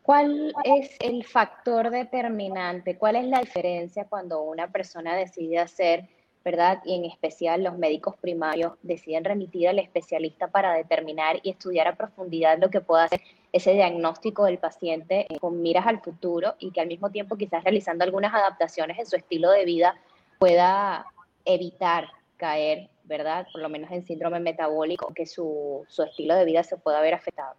¿Cuál 0.00 0.54
es 0.64 0.96
el 1.00 1.26
factor 1.26 1.90
determinante? 1.90 2.96
¿Cuál 2.96 3.16
es 3.16 3.26
la 3.26 3.40
diferencia 3.40 4.06
cuando 4.06 4.40
una 4.40 4.68
persona 4.68 5.14
decide 5.14 5.58
hacer 5.58 6.08
¿verdad? 6.44 6.78
Y 6.86 6.94
en 6.94 7.04
especial 7.04 7.62
los 7.62 7.76
médicos 7.76 8.16
primarios 8.16 8.72
deciden 8.82 9.24
remitir 9.24 9.68
al 9.68 9.78
especialista 9.78 10.48
para 10.48 10.72
determinar 10.72 11.40
y 11.42 11.50
estudiar 11.50 11.88
a 11.88 11.96
profundidad 11.96 12.58
lo 12.58 12.70
que 12.70 12.80
pueda 12.80 13.04
hacer 13.04 13.20
ese 13.52 13.72
diagnóstico 13.72 14.44
del 14.44 14.58
paciente 14.58 15.26
eh, 15.28 15.38
con 15.38 15.60
miras 15.62 15.86
al 15.86 16.00
futuro 16.00 16.54
y 16.58 16.70
que 16.70 16.80
al 16.80 16.88
mismo 16.88 17.10
tiempo 17.10 17.36
quizás 17.36 17.64
realizando 17.64 18.04
algunas 18.04 18.34
adaptaciones 18.34 18.98
en 18.98 19.06
su 19.06 19.16
estilo 19.16 19.50
de 19.50 19.64
vida 19.64 19.94
pueda 20.38 21.06
evitar 21.44 22.08
caer, 22.36 22.90
¿verdad? 23.04 23.46
Por 23.52 23.62
lo 23.62 23.68
menos 23.68 23.90
en 23.90 24.06
síndrome 24.06 24.40
metabólico, 24.40 25.12
que 25.14 25.26
su, 25.26 25.84
su 25.88 26.02
estilo 26.02 26.34
de 26.34 26.44
vida 26.44 26.62
se 26.62 26.76
pueda 26.76 27.00
ver 27.00 27.14
afectado. 27.14 27.54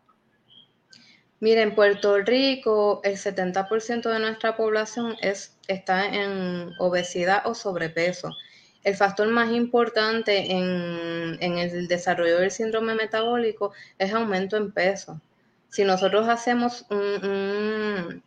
Mira, 1.41 1.61
en 1.61 1.73
Puerto 1.73 2.17
Rico 2.17 3.01
el 3.03 3.15
70% 3.15 4.09
de 4.11 4.19
nuestra 4.19 4.57
población 4.57 5.15
es, 5.21 5.57
está 5.67 6.05
en 6.05 6.71
obesidad 6.79 7.47
o 7.47 7.55
sobrepeso. 7.55 8.29
El 8.83 8.95
factor 8.95 9.27
más 9.29 9.51
importante 9.51 10.51
en, 10.51 11.37
en 11.41 11.57
el 11.57 11.87
desarrollo 11.87 12.39
del 12.39 12.51
síndrome 12.51 12.95
metabólico 12.95 13.73
es 13.97 14.13
aumento 14.13 14.57
en 14.57 14.71
peso. 14.71 15.21
Si 15.69 15.83
nosotros 15.83 16.27
hacemos 16.27 16.85
un, 16.89 18.23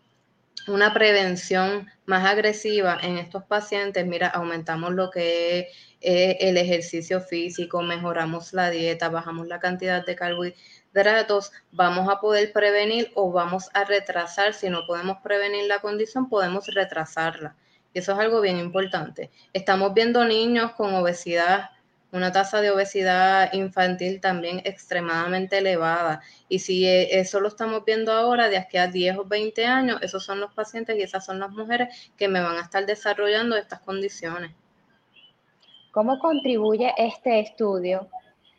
una 0.68 0.94
prevención 0.94 1.88
más 2.06 2.24
agresiva 2.24 2.98
en 3.02 3.18
estos 3.18 3.44
pacientes, 3.44 4.06
mira, 4.06 4.28
aumentamos 4.28 4.92
lo 4.92 5.10
que 5.10 5.58
es 5.60 5.66
eh, 6.00 6.36
el 6.40 6.56
ejercicio 6.56 7.20
físico, 7.20 7.82
mejoramos 7.82 8.52
la 8.52 8.70
dieta, 8.70 9.08
bajamos 9.08 9.46
la 9.46 9.60
cantidad 9.60 10.04
de 10.04 10.16
carbohidratos, 10.16 11.52
vamos 11.70 12.08
a 12.08 12.20
poder 12.20 12.52
prevenir 12.52 13.10
o 13.14 13.30
vamos 13.30 13.70
a 13.74 13.84
retrasar, 13.84 14.54
si 14.54 14.68
no 14.68 14.86
podemos 14.86 15.18
prevenir 15.22 15.66
la 15.66 15.80
condición, 15.80 16.28
podemos 16.28 16.66
retrasarla. 16.68 17.56
Y 17.94 17.98
eso 17.98 18.12
es 18.12 18.18
algo 18.18 18.40
bien 18.40 18.58
importante. 18.58 19.30
Estamos 19.52 19.94
viendo 19.94 20.24
niños 20.24 20.72
con 20.72 20.94
obesidad 20.94 21.70
una 22.12 22.30
tasa 22.30 22.60
de 22.60 22.70
obesidad 22.70 23.52
infantil 23.54 24.20
también 24.20 24.60
extremadamente 24.64 25.58
elevada. 25.58 26.20
Y 26.48 26.58
si 26.58 26.86
eh, 26.86 27.18
eso 27.18 27.40
lo 27.40 27.48
estamos 27.48 27.84
viendo 27.86 28.12
ahora, 28.12 28.50
de 28.50 28.58
aquí 28.58 28.76
a 28.76 28.86
10 28.86 29.16
o 29.18 29.24
20 29.24 29.64
años, 29.64 30.02
esos 30.02 30.22
son 30.22 30.38
los 30.38 30.52
pacientes 30.52 30.96
y 30.96 31.02
esas 31.02 31.24
son 31.24 31.40
las 31.40 31.50
mujeres 31.50 32.12
que 32.18 32.28
me 32.28 32.42
van 32.42 32.56
a 32.56 32.60
estar 32.60 32.84
desarrollando 32.84 33.56
estas 33.56 33.80
condiciones. 33.80 34.52
¿Cómo 35.90 36.18
contribuye 36.18 36.92
este 36.98 37.40
estudio 37.40 38.08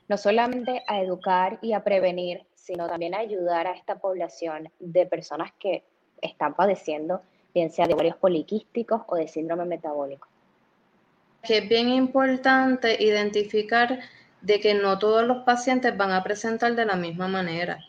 no 0.08 0.18
solamente 0.18 0.84
a 0.88 1.00
educar 1.02 1.60
y 1.62 1.74
a 1.74 1.84
prevenir, 1.84 2.46
sino 2.56 2.88
también 2.88 3.14
a 3.14 3.20
ayudar 3.20 3.68
a 3.68 3.74
esta 3.74 4.00
población 4.00 4.70
de 4.80 5.06
personas 5.06 5.52
que 5.60 5.84
están 6.22 6.56
padeciendo, 6.56 7.22
bien 7.54 7.72
sea 7.72 7.86
de 7.86 7.94
ovarios 7.94 8.18
poliquísticos 8.18 9.02
o 9.08 9.16
de 9.16 9.28
síndrome 9.28 9.66
metabólico? 9.66 10.33
Que 11.44 11.58
es 11.60 11.70
bien 11.70 11.90
importante 11.90 13.04
identificar 13.04 14.00
de 14.42 14.60
que 14.60 14.74
no 14.74 14.98
todos 14.98 15.28
los 15.28 15.44
pacientes 15.44 15.96
van 15.96 16.12
a 16.12 16.24
presentar 16.24 16.76
de 16.76 16.86
la 16.86 16.96
misma 16.96 17.28
manera. 17.28 17.80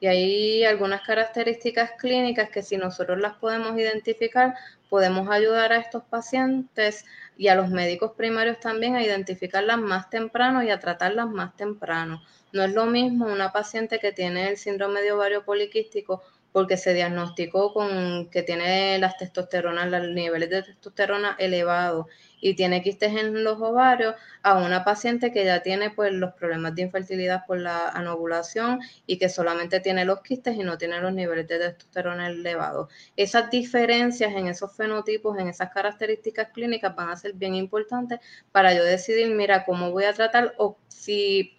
Y 0.00 0.06
hay 0.06 0.64
algunas 0.64 1.02
características 1.02 1.92
clínicas 1.92 2.50
que 2.50 2.62
si 2.62 2.76
nosotros 2.76 3.18
las 3.20 3.34
podemos 3.34 3.78
identificar, 3.78 4.54
podemos 4.90 5.30
ayudar 5.30 5.72
a 5.72 5.78
estos 5.78 6.02
pacientes 6.04 7.04
y 7.36 7.48
a 7.48 7.54
los 7.54 7.70
médicos 7.70 8.12
primarios 8.12 8.60
también 8.60 8.96
a 8.96 9.02
identificarlas 9.02 9.78
más 9.78 10.10
temprano 10.10 10.62
y 10.62 10.70
a 10.70 10.80
tratarlas 10.80 11.28
más 11.28 11.56
temprano. 11.56 12.22
No 12.52 12.64
es 12.64 12.72
lo 12.72 12.86
mismo 12.86 13.26
una 13.26 13.52
paciente 13.52 13.98
que 13.98 14.12
tiene 14.12 14.48
el 14.48 14.56
síndrome 14.56 15.02
de 15.02 15.12
ovario 15.12 15.44
poliquístico 15.44 16.22
porque 16.54 16.76
se 16.76 16.94
diagnosticó 16.94 17.72
con 17.72 18.30
que 18.30 18.44
tiene 18.44 18.96
las 19.00 19.16
testosteronas, 19.16 19.90
los 19.90 20.10
niveles 20.10 20.48
de 20.50 20.62
testosterona 20.62 21.34
elevados 21.40 22.06
y 22.40 22.54
tiene 22.54 22.80
quistes 22.80 23.12
en 23.16 23.42
los 23.42 23.60
ovarios, 23.60 24.14
a 24.44 24.58
una 24.58 24.84
paciente 24.84 25.32
que 25.32 25.44
ya 25.44 25.62
tiene 25.62 25.90
pues 25.90 26.12
los 26.12 26.32
problemas 26.34 26.76
de 26.76 26.82
infertilidad 26.82 27.44
por 27.44 27.58
la 27.58 27.88
anovulación 27.88 28.78
y 29.04 29.18
que 29.18 29.28
solamente 29.28 29.80
tiene 29.80 30.04
los 30.04 30.20
quistes 30.20 30.54
y 30.54 30.62
no 30.62 30.78
tiene 30.78 31.00
los 31.00 31.12
niveles 31.12 31.48
de 31.48 31.58
testosterona 31.58 32.28
elevados. 32.28 32.88
Esas 33.16 33.50
diferencias 33.50 34.32
en 34.32 34.46
esos 34.46 34.76
fenotipos, 34.76 35.36
en 35.36 35.48
esas 35.48 35.70
características 35.70 36.50
clínicas 36.54 36.94
van 36.94 37.08
a 37.10 37.16
ser 37.16 37.32
bien 37.32 37.56
importantes 37.56 38.20
para 38.52 38.72
yo 38.72 38.84
decidir, 38.84 39.28
mira, 39.34 39.64
cómo 39.64 39.90
voy 39.90 40.04
a 40.04 40.12
tratar 40.12 40.54
o 40.58 40.78
si 40.86 41.58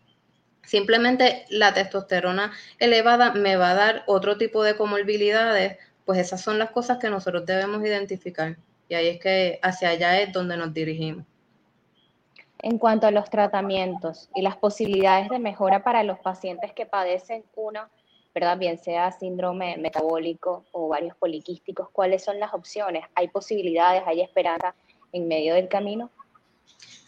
Simplemente 0.66 1.46
la 1.50 1.74
testosterona 1.74 2.52
elevada 2.80 3.34
me 3.34 3.56
va 3.56 3.72
a 3.72 3.76
dar 3.76 4.04
otro 4.08 4.38
tipo 4.38 4.64
de 4.64 4.76
comorbilidades, 4.76 5.78
pues 6.06 6.20
esas 6.20 6.42
son 6.42 6.60
las 6.60 6.72
cosas 6.72 6.98
que 6.98 7.10
nosotros 7.10 7.46
debemos 7.46 7.84
identificar. 7.84 8.58
Y 8.90 8.96
ahí 8.96 9.08
es 9.08 9.20
que 9.20 9.60
hacia 9.62 9.90
allá 9.90 10.20
es 10.22 10.32
donde 10.32 10.58
nos 10.58 10.74
dirigimos. 10.74 11.26
En 12.60 12.78
cuanto 12.78 13.08
a 13.08 13.12
los 13.12 13.30
tratamientos 13.30 14.30
y 14.34 14.42
las 14.42 14.58
posibilidades 14.58 15.30
de 15.30 15.40
mejora 15.40 15.84
para 15.84 16.04
los 16.04 16.20
pacientes 16.20 16.72
que 16.74 16.86
padecen 16.86 17.44
uno, 17.56 17.82
¿verdad? 18.34 18.58
Bien 18.58 18.78
sea 18.78 19.12
síndrome 19.12 19.78
metabólico 19.78 20.66
o 20.72 20.88
varios 20.88 21.16
poliquísticos, 21.18 21.90
¿cuáles 21.90 22.24
son 22.24 22.40
las 22.40 22.54
opciones? 22.54 23.06
¿Hay 23.16 23.28
posibilidades, 23.28 24.04
hay 24.06 24.22
esperanza 24.22 24.76
en 25.12 25.28
medio 25.28 25.54
del 25.54 25.68
camino? 25.68 26.10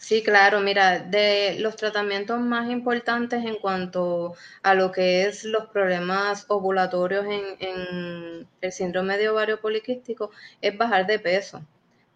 Sí, 0.08 0.22
claro, 0.22 0.60
mira, 0.60 1.00
de 1.00 1.56
los 1.60 1.76
tratamientos 1.76 2.40
más 2.40 2.70
importantes 2.70 3.44
en 3.44 3.56
cuanto 3.56 4.34
a 4.62 4.72
lo 4.74 4.90
que 4.90 5.26
es 5.26 5.44
los 5.44 5.66
problemas 5.66 6.46
ovulatorios 6.48 7.26
en, 7.26 8.48
el 8.62 8.72
síndrome 8.72 9.18
de 9.18 9.28
ovario 9.28 9.60
poliquístico 9.60 10.30
es 10.62 10.78
bajar 10.78 11.06
de 11.06 11.18
peso. 11.18 11.60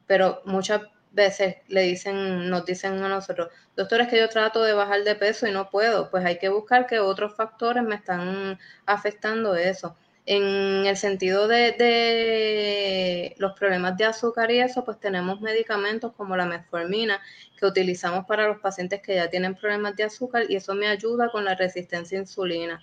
Pero 0.07 0.41
muchas 0.47 0.81
veces 1.11 1.57
le 1.69 1.83
dicen, 1.83 2.49
nos 2.49 2.65
dicen 2.65 3.03
a 3.05 3.11
nosotros, 3.11 3.51
doctores, 3.77 4.09
que 4.09 4.19
yo 4.19 4.29
trato 4.31 4.63
de 4.63 4.73
bajar 4.73 5.05
de 5.05 5.15
peso 5.15 5.47
y 5.47 5.53
no 5.53 5.69
puedo. 5.69 6.11
Pues 6.11 6.25
hay 6.25 6.39
que 6.39 6.49
buscar 6.49 6.87
que 6.87 6.99
otros 6.99 7.37
factores 7.37 7.83
me 7.85 7.97
están 7.97 8.59
afectando 8.87 9.55
eso. 9.55 9.97
En 10.25 10.87
el 10.87 10.97
sentido 10.97 11.49
de, 11.49 13.35
los 13.39 13.53
problemas 13.55 13.97
de 13.97 14.05
azúcar 14.05 14.53
y 14.53 14.61
eso, 14.61 14.85
pues 14.85 15.01
tenemos 15.01 15.41
medicamentos 15.41 16.13
como 16.13 16.37
la 16.37 16.47
metformina 16.47 17.21
que 17.59 17.67
utilizamos 17.67 18.25
para 18.27 18.47
los 18.47 18.61
pacientes 18.61 19.03
que 19.03 19.17
ya 19.17 19.29
tienen 19.31 19.57
problemas 19.57 19.97
de 19.97 20.05
azúcar 20.05 20.45
y 20.49 20.57
eso 20.57 20.75
me 20.75 20.87
ayuda 20.87 21.31
con 21.31 21.45
la 21.45 21.57
resistencia 21.57 22.19
a 22.19 22.23
insulina. 22.23 22.81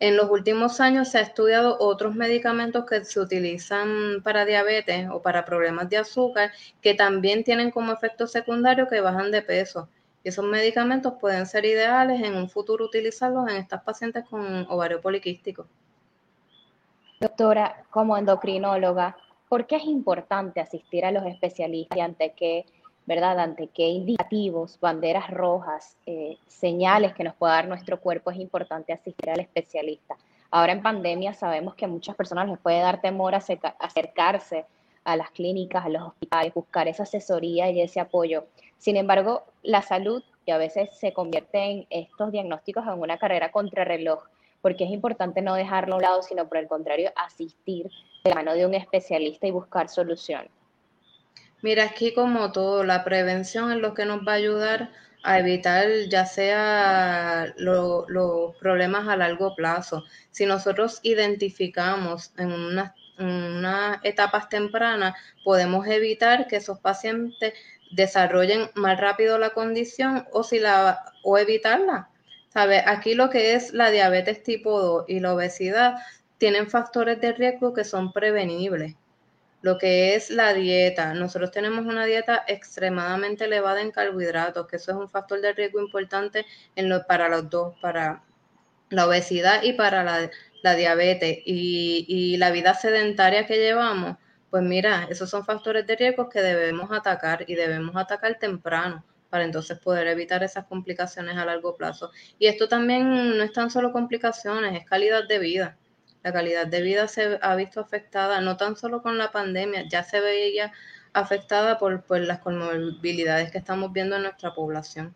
En 0.00 0.16
los 0.16 0.28
últimos 0.30 0.80
años 0.80 1.10
se 1.10 1.18
ha 1.18 1.20
estudiado 1.20 1.76
otros 1.78 2.16
medicamentos 2.16 2.84
que 2.86 3.04
se 3.04 3.20
utilizan 3.20 4.20
para 4.24 4.44
diabetes 4.44 5.08
o 5.10 5.22
para 5.22 5.44
problemas 5.44 5.88
de 5.88 5.98
azúcar 5.98 6.50
que 6.82 6.94
también 6.94 7.44
tienen 7.44 7.70
como 7.70 7.92
efecto 7.92 8.26
secundario 8.26 8.88
que 8.88 9.00
bajan 9.00 9.30
de 9.30 9.42
peso. 9.42 9.88
Y 10.24 10.30
esos 10.30 10.44
medicamentos 10.44 11.14
pueden 11.20 11.46
ser 11.46 11.64
ideales 11.64 12.20
en 12.22 12.34
un 12.34 12.50
futuro 12.50 12.84
utilizarlos 12.84 13.48
en 13.48 13.56
estas 13.58 13.82
pacientes 13.84 14.24
con 14.28 14.66
ovario 14.68 15.00
poliquístico. 15.00 15.68
Doctora, 17.24 17.86
como 17.88 18.18
endocrinóloga, 18.18 19.16
¿por 19.48 19.66
qué 19.66 19.76
es 19.76 19.84
importante 19.84 20.60
asistir 20.60 21.06
a 21.06 21.10
los 21.10 21.24
especialistas 21.24 21.96
y 21.96 22.00
ante 22.02 22.34
qué, 22.34 22.66
verdad, 23.06 23.40
ante 23.40 23.68
qué 23.68 23.88
indicativos, 23.88 24.78
banderas 24.78 25.30
rojas, 25.30 25.96
eh, 26.04 26.36
señales 26.48 27.14
que 27.14 27.24
nos 27.24 27.34
puede 27.34 27.54
dar 27.54 27.66
nuestro 27.66 27.98
cuerpo 27.98 28.30
es 28.30 28.38
importante 28.38 28.92
asistir 28.92 29.30
al 29.30 29.40
especialista? 29.40 30.16
Ahora 30.50 30.72
en 30.72 30.82
pandemia 30.82 31.32
sabemos 31.32 31.74
que 31.74 31.86
a 31.86 31.88
muchas 31.88 32.14
personas 32.14 32.46
les 32.46 32.58
puede 32.58 32.80
dar 32.80 33.00
temor 33.00 33.34
acercarse 33.34 34.66
a 35.02 35.16
las 35.16 35.30
clínicas, 35.30 35.86
a 35.86 35.88
los 35.88 36.02
hospitales, 36.02 36.52
buscar 36.52 36.88
esa 36.88 37.04
asesoría 37.04 37.70
y 37.70 37.80
ese 37.80 38.00
apoyo. 38.00 38.48
Sin 38.76 38.98
embargo, 38.98 39.44
la 39.62 39.80
salud, 39.80 40.22
y 40.44 40.50
a 40.50 40.58
veces 40.58 40.90
se 40.98 41.14
convierte 41.14 41.58
en 41.58 41.86
estos 41.88 42.32
diagnósticos 42.32 42.86
en 42.86 43.00
una 43.00 43.16
carrera 43.16 43.50
contrarreloj, 43.50 44.24
porque 44.64 44.84
es 44.84 44.90
importante 44.92 45.42
no 45.42 45.56
dejarlo 45.56 45.92
a 45.92 45.96
un 45.98 46.02
lado, 46.02 46.22
sino 46.22 46.48
por 46.48 46.56
el 46.56 46.68
contrario, 46.68 47.12
asistir 47.16 47.90
de 48.24 48.34
mano 48.34 48.54
de 48.54 48.64
un 48.64 48.72
especialista 48.72 49.46
y 49.46 49.50
buscar 49.50 49.90
solución. 49.90 50.48
Mira, 51.60 51.84
aquí 51.84 52.14
como 52.14 52.50
todo, 52.50 52.82
la 52.82 53.04
prevención 53.04 53.70
es 53.72 53.76
lo 53.76 53.92
que 53.92 54.06
nos 54.06 54.26
va 54.26 54.32
a 54.32 54.36
ayudar 54.36 54.90
a 55.22 55.38
evitar 55.38 55.86
ya 56.08 56.24
sea 56.24 57.52
los 57.58 58.56
problemas 58.56 59.06
a 59.06 59.18
largo 59.18 59.54
plazo. 59.54 60.02
Si 60.30 60.46
nosotros 60.46 60.98
identificamos 61.02 62.32
en 62.38 62.50
unas 63.18 63.98
etapas 64.02 64.48
tempranas, 64.48 65.14
podemos 65.44 65.86
evitar 65.88 66.46
que 66.46 66.56
esos 66.56 66.78
pacientes 66.78 67.52
desarrollen 67.90 68.70
más 68.72 68.98
rápido 68.98 69.36
la 69.36 69.50
condición 69.50 70.26
o, 70.32 70.42
si 70.42 70.58
la, 70.58 71.04
o 71.22 71.36
evitarla. 71.36 72.08
Aquí 72.54 73.14
lo 73.14 73.30
que 73.30 73.54
es 73.54 73.72
la 73.74 73.90
diabetes 73.90 74.42
tipo 74.44 74.80
2 74.80 75.04
y 75.08 75.18
la 75.18 75.34
obesidad 75.34 75.96
tienen 76.38 76.70
factores 76.70 77.20
de 77.20 77.32
riesgo 77.32 77.74
que 77.74 77.84
son 77.84 78.12
prevenibles. 78.12 78.94
Lo 79.62 79.78
que 79.78 80.14
es 80.14 80.30
la 80.30 80.52
dieta, 80.54 81.14
nosotros 81.14 81.50
tenemos 81.50 81.86
una 81.86 82.04
dieta 82.04 82.44
extremadamente 82.46 83.46
elevada 83.46 83.80
en 83.80 83.90
carbohidratos, 83.90 84.68
que 84.68 84.76
eso 84.76 84.92
es 84.92 84.98
un 84.98 85.08
factor 85.08 85.40
de 85.40 85.52
riesgo 85.52 85.80
importante 85.80 86.46
en 86.76 86.92
para 87.08 87.28
los 87.28 87.50
dos, 87.50 87.74
para 87.80 88.22
la 88.90 89.06
obesidad 89.08 89.62
y 89.62 89.72
para 89.72 90.04
la, 90.04 90.74
diabetes. 90.74 91.38
Y, 91.44 92.04
y 92.08 92.36
la 92.36 92.50
vida 92.50 92.74
sedentaria 92.74 93.46
que 93.46 93.56
llevamos, 93.56 94.16
pues 94.50 94.62
mira, 94.62 95.08
esos 95.10 95.28
son 95.30 95.44
factores 95.44 95.86
de 95.86 95.96
riesgo 95.96 96.28
que 96.28 96.40
debemos 96.42 96.92
atacar 96.92 97.44
y 97.48 97.54
debemos 97.56 97.96
atacar 97.96 98.38
temprano 98.38 99.04
para 99.34 99.46
entonces 99.46 99.80
poder 99.80 100.06
evitar 100.06 100.44
esas 100.44 100.66
complicaciones 100.66 101.36
a 101.36 101.44
largo 101.44 101.74
plazo. 101.76 102.12
Y 102.38 102.46
esto 102.46 102.68
también 102.68 103.36
no 103.36 103.42
es 103.42 103.52
tan 103.52 103.68
solo 103.68 103.90
complicaciones, 103.90 104.80
es 104.80 104.86
calidad 104.86 105.26
de 105.26 105.40
vida. 105.40 105.76
La 106.22 106.32
calidad 106.32 106.68
de 106.68 106.80
vida 106.82 107.08
se 107.08 107.40
ha 107.42 107.56
visto 107.56 107.80
afectada 107.80 108.40
no 108.40 108.56
tan 108.56 108.76
solo 108.76 109.02
con 109.02 109.18
la 109.18 109.32
pandemia, 109.32 109.88
ya 109.88 110.04
se 110.04 110.20
veía 110.20 110.72
afectada 111.12 111.80
por, 111.80 112.04
por 112.04 112.20
las 112.20 112.38
comorbilidades 112.38 113.50
que 113.50 113.58
estamos 113.58 113.92
viendo 113.92 114.14
en 114.14 114.22
nuestra 114.22 114.54
población. 114.54 115.12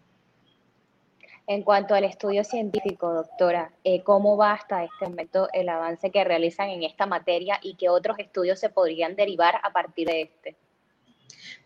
En 1.47 1.63
cuanto 1.63 1.95
al 1.95 2.03
estudio 2.03 2.43
científico, 2.43 3.15
doctora, 3.15 3.71
eh, 3.85 4.03
¿cómo 4.03 4.37
va 4.37 4.55
hasta 4.55 4.83
este 4.83 5.09
momento 5.09 5.49
el 5.53 5.69
avance 5.69 6.11
que 6.11 6.25
realizan 6.25 6.71
en 6.71 6.83
esta 6.83 7.07
materia 7.07 7.61
y 7.63 7.77
qué 7.77 7.89
otros 7.89 8.19
estudios 8.19 8.59
se 8.59 8.69
podrían 8.69 9.15
derivar 9.15 9.61
a 9.63 9.73
partir 9.73 10.09
de 10.09 10.23
este? 10.23 10.57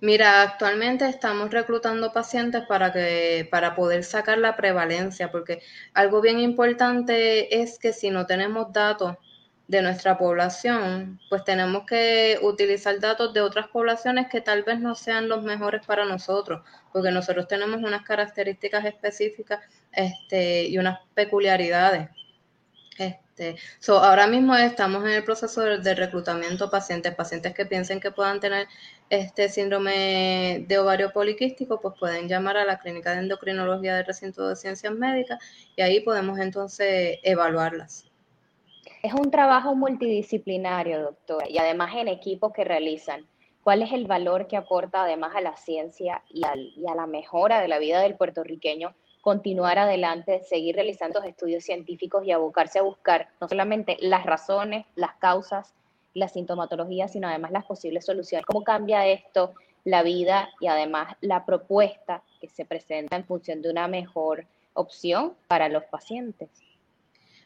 Mira, 0.01 0.43
actualmente 0.43 1.09
estamos 1.09 1.51
reclutando 1.51 2.13
pacientes 2.13 2.65
para 2.67 2.93
que 2.93 3.47
para 3.51 3.75
poder 3.75 4.05
sacar 4.05 4.39
la 4.39 4.57
prevalencia, 4.57 5.31
porque 5.31 5.63
algo 5.95 6.21
bien 6.21 6.41
importante 6.41 7.63
es 7.63 7.79
que 7.79 7.93
si 7.93 8.11
no 8.11 8.27
tenemos 8.27 8.73
datos 8.73 9.17
de 9.69 9.81
nuestra 9.81 10.19
población, 10.19 11.21
pues 11.31 11.45
tenemos 11.45 11.87
que 11.87 12.39
utilizar 12.43 12.99
datos 13.01 13.33
de 13.33 13.41
otras 13.41 13.69
poblaciones 13.69 14.29
que 14.29 14.41
tal 14.41 14.65
vez 14.65 14.81
no 14.81 14.95
sean 14.95 15.29
los 15.29 15.43
mejores 15.45 15.87
para 15.87 16.05
nosotros, 16.05 16.63
porque 16.93 17.11
nosotros 17.11 17.47
tenemos 17.49 17.79
unas 17.83 18.03
características 18.03 18.85
específicas 18.85 19.61
este, 19.93 20.65
y 20.65 20.79
unas 20.79 20.99
peculiaridades. 21.15 22.11
Ahora 23.89 24.27
mismo 24.27 24.55
estamos 24.57 25.05
en 25.05 25.11
el 25.11 25.25
proceso 25.25 25.63
de, 25.63 25.95
reclutamiento 25.95 26.67
de 26.67 26.71
pacientes, 26.71 27.15
pacientes 27.15 27.55
que 27.55 27.67
piensen 27.67 28.01
que 28.01 28.11
puedan 28.11 28.41
tener 28.41 28.69
este 29.11 29.49
síndrome 29.49 30.65
de 30.69 30.79
ovario 30.79 31.13
poliquístico, 31.13 31.81
pues 31.81 31.95
pueden 31.99 32.29
llamar 32.29 32.57
a 32.57 32.65
la 32.65 32.79
clínica 32.79 33.13
de 33.13 33.19
endocrinología 33.19 33.97
del 33.97 34.07
recinto 34.07 34.49
de 34.49 34.57
ciencias 34.57 34.95
médicas 34.95 35.39
y 35.77 35.83
ahí 35.83 36.01
podemos 36.01 36.39
entonces 36.39 37.19
evaluarlas. 37.23 38.07
Es 39.03 39.13
un 39.15 39.31
trabajo 39.31 39.75
multidisciplinario, 39.75 41.03
doctora, 41.03 41.49
y 41.49 41.59
además 41.59 41.93
en 41.97 42.09
equipos 42.09 42.53
que 42.53 42.63
realizan. 42.63 43.27
¿Cuál 43.65 43.83
es 43.83 43.93
el 43.93 44.07
valor 44.07 44.47
que 44.47 44.57
aporta 44.57 45.05
además 45.05 45.35
a 45.37 45.41
la 45.41 45.57
ciencia 45.57 46.23
y, 46.29 46.43
a 46.45 46.95
la 46.95 47.07
mejora 47.07 47.61
de 47.61 47.69
la 47.69 47.79
vida 47.79 48.01
del 48.01 48.17
puertorriqueño 48.17 48.95
continuar 49.23 49.79
adelante, 49.79 50.43
seguir 50.43 50.75
realizando 50.75 51.23
estudios 51.23 51.65
científicos 51.65 52.27
y 52.27 52.33
abocarse 52.33 52.81
a 52.81 52.83
buscar 52.83 53.29
no 53.41 53.49
solamente 53.49 53.97
las 54.01 54.27
razones, 54.27 54.85
las 54.97 55.15
causas, 55.15 55.75
la 56.13 56.29
sintomatología, 56.29 57.09
sino 57.09 57.29
además 57.29 57.53
las 57.53 57.65
posibles 57.65 58.05
soluciones? 58.05 58.45
¿Cómo 58.45 58.65
cambia 58.65 59.07
esto 59.07 59.55
la 59.85 60.03
vida 60.03 60.49
y 60.61 60.67
además 60.67 61.17
la 61.21 61.47
propuesta 61.47 62.23
que 62.41 62.49
se 62.49 62.65
presenta 62.65 63.17
en 63.17 63.25
función 63.25 63.63
de 63.63 63.71
una 63.71 63.89
mejor 63.89 64.45
opción 64.75 65.35
para 65.49 65.69
los 65.69 65.85
pacientes? 65.85 66.51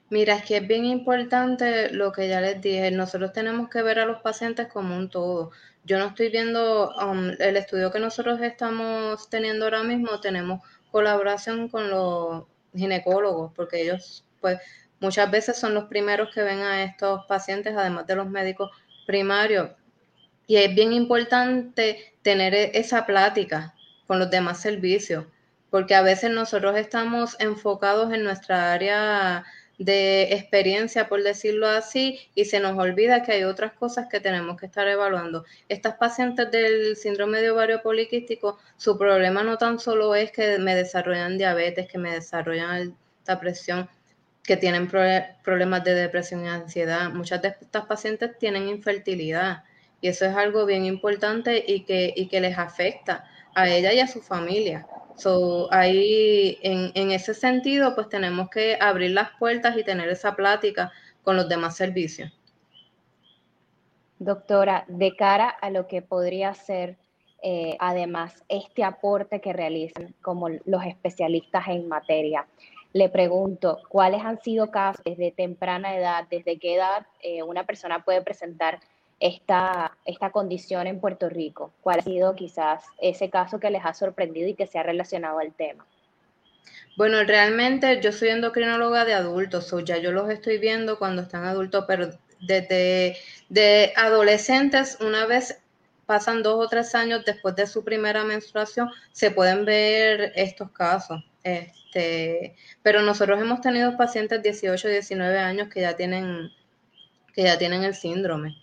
Mira, 0.09 0.37
es 0.37 0.45
que 0.45 0.59
es 0.59 0.67
bien 0.67 0.85
importante 0.85 1.91
lo 1.91 2.13
que 2.13 2.29
ya 2.29 2.41
les 2.41 2.61
dije. 2.61 2.91
Nosotros 2.91 3.33
tenemos 3.33 3.69
que 3.69 3.83
ver 3.83 3.99
a 3.99 4.07
los 4.07 4.23
pacientes 4.23 4.69
como 4.69 4.97
un 4.97 5.11
todo. 5.11 5.51
Yo 5.85 5.99
no 5.99 6.07
estoy 6.07 6.31
viendo 6.31 6.91
um, 6.91 7.31
el 7.39 7.57
estudio 7.57 7.91
que 7.91 7.99
nosotros 7.99 8.41
estamos 8.41 9.29
teniendo 9.29 9.65
ahora 9.65 9.83
mismo. 9.83 10.21
Tenemos 10.21 10.61
colaboración 10.97 11.69
con 11.69 11.91
los 11.91 12.45
ginecólogos, 12.75 13.53
porque 13.55 13.83
ellos, 13.83 14.25
pues, 14.41 14.59
muchas 14.99 15.31
veces 15.31 15.59
son 15.59 15.75
los 15.75 15.85
primeros 15.85 16.31
que 16.33 16.43
ven 16.43 16.61
a 16.61 16.85
estos 16.85 17.27
pacientes, 17.27 17.75
además 17.77 18.07
de 18.07 18.17
los 18.17 18.31
médicos 18.31 18.71
primarios. 19.07 19.73
Y 20.47 20.57
es 20.57 20.75
bien 20.75 20.95
importante 20.95 22.15
tener 22.23 22.55
e-, 22.55 22.71
esa 22.73 23.05
plática 23.05 23.75
con 24.07 24.19
los 24.19 24.31
demás 24.31 24.63
servicios, 24.63 25.27
porque 25.69 25.95
a 25.95 26.01
veces 26.01 26.31
nosotros 26.31 26.79
estamos 26.79 27.37
enfocados 27.41 28.11
en 28.15 28.25
nuestra 28.25 28.73
área 28.73 29.45
de 29.79 30.35
experiencia, 30.35 31.09
por 31.09 31.23
decirlo 31.23 31.69
así, 31.69 32.19
y 32.35 32.47
se 32.47 32.61
nos 32.61 32.79
olvida 32.79 33.23
que 33.23 33.33
hay 33.33 33.45
otras 33.45 33.73
cosas 33.73 34.09
que 34.11 34.21
tenemos 34.21 34.59
que 34.59 34.67
estar 34.67 34.89
evaluando. 34.89 35.45
Estas 35.69 35.95
pacientes 35.95 36.51
del 36.51 36.97
síndrome 36.97 37.41
de 37.43 37.51
ovario 37.51 37.83
poliquístico, 37.83 38.59
su 38.77 38.97
problema 38.97 39.43
no 39.43 39.59
tan 39.59 39.79
solo 39.79 40.15
es 40.15 40.33
que 40.33 40.59
me 40.59 40.75
desarrollan 40.75 41.39
diabetes, 41.39 41.89
que 41.89 41.99
me 41.99 42.13
desarrollan 42.13 42.71
alta 42.71 43.41
presión, 43.41 43.89
que 44.43 44.57
tienen 44.57 44.89
problemas 44.89 45.85
de 45.85 45.95
depresión 45.95 46.45
y 46.45 46.49
ansiedad. 46.49 47.11
Muchas 47.11 47.43
de 47.43 47.49
estas 47.49 47.87
pacientes 47.87 48.39
tienen 48.39 48.69
infertilidad 48.69 49.65
y 50.01 50.09
eso 50.09 50.25
es 50.25 50.37
algo 50.37 50.65
bien 50.67 50.85
importante 50.85 51.65
y 51.67 51.85
que, 51.85 52.15
y 52.17 52.29
que 52.29 52.41
les 52.41 52.57
afecta 52.57 53.25
a 53.55 53.69
ella 53.69 53.93
y 53.93 54.01
a 54.01 54.07
su 54.07 54.23
familia. 54.23 54.87
So, 55.17 55.73
ahí, 55.73 56.59
en, 56.63 56.93
en 56.95 57.11
ese 57.11 57.33
sentido, 57.35 57.95
pues 57.95 58.09
tenemos 58.09 58.51
que 58.51 58.77
abrir 58.81 59.13
las 59.13 59.31
puertas 59.39 59.77
y 59.77 59.85
tener 59.85 60.09
esa 60.09 60.37
plática 60.37 60.93
con 61.23 61.37
los 61.37 61.49
demás 61.49 61.77
servicios. 61.77 62.31
Doctora, 64.19 64.85
de 64.89 65.15
cara 65.17 65.49
a 65.49 65.71
lo 65.71 65.87
que 65.87 66.03
podría 66.03 66.55
ser 66.55 66.97
eh, 67.43 67.77
además 67.81 68.43
este 68.49 68.83
aporte 68.83 69.41
que 69.41 69.53
realizan 69.53 70.15
como 70.23 70.49
los 70.49 70.85
especialistas 70.85 71.69
en 71.69 71.87
materia, 71.87 72.47
le 72.93 73.09
pregunto, 73.11 73.79
¿cuáles 73.89 74.23
han 74.23 74.41
sido 74.41 74.71
casos 74.71 75.05
desde 75.05 75.33
temprana 75.33 75.97
edad, 75.97 76.27
desde 76.31 76.59
qué 76.59 76.77
edad 76.77 77.07
eh, 77.23 77.43
una 77.43 77.65
persona 77.65 78.05
puede 78.05 78.23
presentar 78.23 78.81
esta, 79.21 79.97
esta 80.05 80.31
condición 80.31 80.87
en 80.87 81.01
Puerto 81.01 81.29
Rico? 81.29 81.73
¿Cuál 81.81 82.01
ha 82.01 82.03
sido 82.03 82.35
quizás 82.35 82.85
ese 83.01 83.31
caso 83.31 83.61
que 83.61 83.71
les 83.71 83.85
ha 83.85 83.95
sorprendido 83.95 84.49
y 84.49 84.55
que 84.55 84.67
se 84.67 84.79
ha 84.79 84.83
relacionado 84.83 85.39
al 85.39 85.53
tema? 85.53 85.87
Bueno, 86.97 87.23
realmente 87.25 88.01
yo 88.01 88.11
soy 88.11 88.29
endocrinóloga 88.29 89.05
de 89.05 89.15
adultos, 89.15 89.73
ya 89.85 89.99
yo 89.99 90.13
los 90.13 90.31
estoy 90.31 90.59
viendo 90.59 90.99
cuando 90.99 91.23
están 91.23 91.45
adultos, 91.45 91.85
pero 91.87 92.11
desde 92.41 93.17
de 93.49 93.93
adolescentes, 93.97 94.99
una 95.01 95.27
vez 95.27 95.61
pasan 96.07 96.43
dos 96.43 96.65
o 96.65 96.69
tres 96.69 96.95
años 96.95 97.25
después 97.25 97.55
de 97.57 97.67
su 97.67 97.85
primera 97.85 98.25
menstruación, 98.25 98.91
se 99.13 99.31
pueden 99.31 99.65
ver 99.65 100.33
estos 100.37 100.71
casos. 100.71 101.23
Este, 101.43 102.57
pero 102.83 103.03
nosotros 103.03 103.41
hemos 103.41 103.61
tenido 103.61 103.97
pacientes 103.97 104.43
18, 104.43 104.89
19 104.89 105.39
años 105.39 105.69
que 105.69 105.83
ya 105.83 105.97
tienen, 105.97 106.51
que 107.35 107.43
ya 107.43 107.59
tienen 107.59 107.85
el 107.85 107.95
síndrome. 107.95 108.57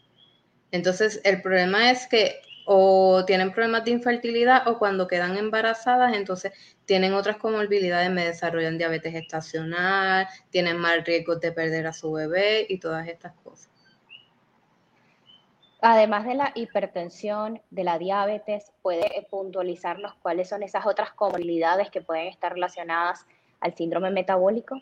Entonces, 0.73 1.21
el 1.23 1.39
problema 1.43 1.91
es 1.91 2.07
que 2.07 2.41
o 2.65 3.23
tienen 3.25 3.51
problemas 3.51 3.85
de 3.85 3.91
infertilidad 3.91 4.67
o 4.67 4.79
cuando 4.79 5.07
quedan 5.07 5.37
embarazadas, 5.37 6.15
entonces 6.15 6.51
tienen 6.85 7.13
otras 7.13 7.37
comorbilidades, 7.37 8.09
me 8.09 8.25
desarrollan 8.25 8.79
diabetes 8.79 9.13
estacional, 9.13 10.27
tienen 10.49 10.77
más 10.77 11.03
riesgo 11.05 11.35
de 11.35 11.51
perder 11.51 11.85
a 11.85 11.93
su 11.93 12.11
bebé 12.11 12.65
y 12.67 12.79
todas 12.79 13.07
estas 13.07 13.33
cosas. 13.43 13.69
Además 15.79 16.25
de 16.25 16.33
la 16.33 16.51
hipertensión, 16.55 17.61
de 17.69 17.83
la 17.83 17.99
diabetes, 17.99 18.71
¿puede 18.81 19.27
puntualizarnos 19.29 20.15
cuáles 20.23 20.49
son 20.49 20.63
esas 20.63 20.87
otras 20.87 21.11
comorbilidades 21.11 21.91
que 21.91 22.01
pueden 22.01 22.29
estar 22.29 22.51
relacionadas 22.51 23.27
al 23.59 23.75
síndrome 23.75 24.09
metabólico? 24.09 24.81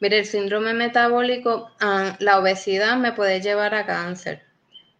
Mire, 0.00 0.18
el 0.18 0.26
síndrome 0.26 0.74
metabólico, 0.74 1.70
ah, 1.80 2.14
la 2.18 2.38
obesidad 2.40 2.98
me 2.98 3.12
puede 3.12 3.40
llevar 3.40 3.74
a 3.74 3.86
cáncer 3.86 4.49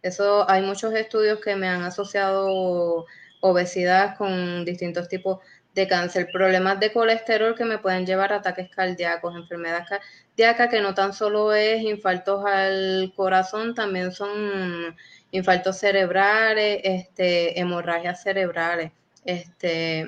eso 0.01 0.49
hay 0.49 0.61
muchos 0.61 0.93
estudios 0.93 1.39
que 1.39 1.55
me 1.55 1.67
han 1.67 1.83
asociado 1.83 3.05
obesidad 3.41 4.17
con 4.17 4.65
distintos 4.65 5.07
tipos 5.07 5.39
de 5.73 5.87
cáncer, 5.87 6.29
problemas 6.31 6.79
de 6.79 6.91
colesterol 6.91 7.55
que 7.55 7.63
me 7.63 7.77
pueden 7.77 8.05
llevar 8.05 8.33
a 8.33 8.37
ataques 8.37 8.69
cardíacos, 8.69 9.35
enfermedades 9.35 9.87
cardíacas 9.87 10.69
que 10.69 10.81
no 10.81 10.93
tan 10.93 11.13
solo 11.13 11.53
es 11.53 11.81
infartos 11.81 12.45
al 12.45 13.13
corazón, 13.15 13.73
también 13.73 14.11
son 14.11 14.95
infartos 15.31 15.77
cerebrales, 15.77 16.81
este, 16.83 17.59
hemorragias 17.59 18.21
cerebrales, 18.21 18.91
este, 19.23 20.07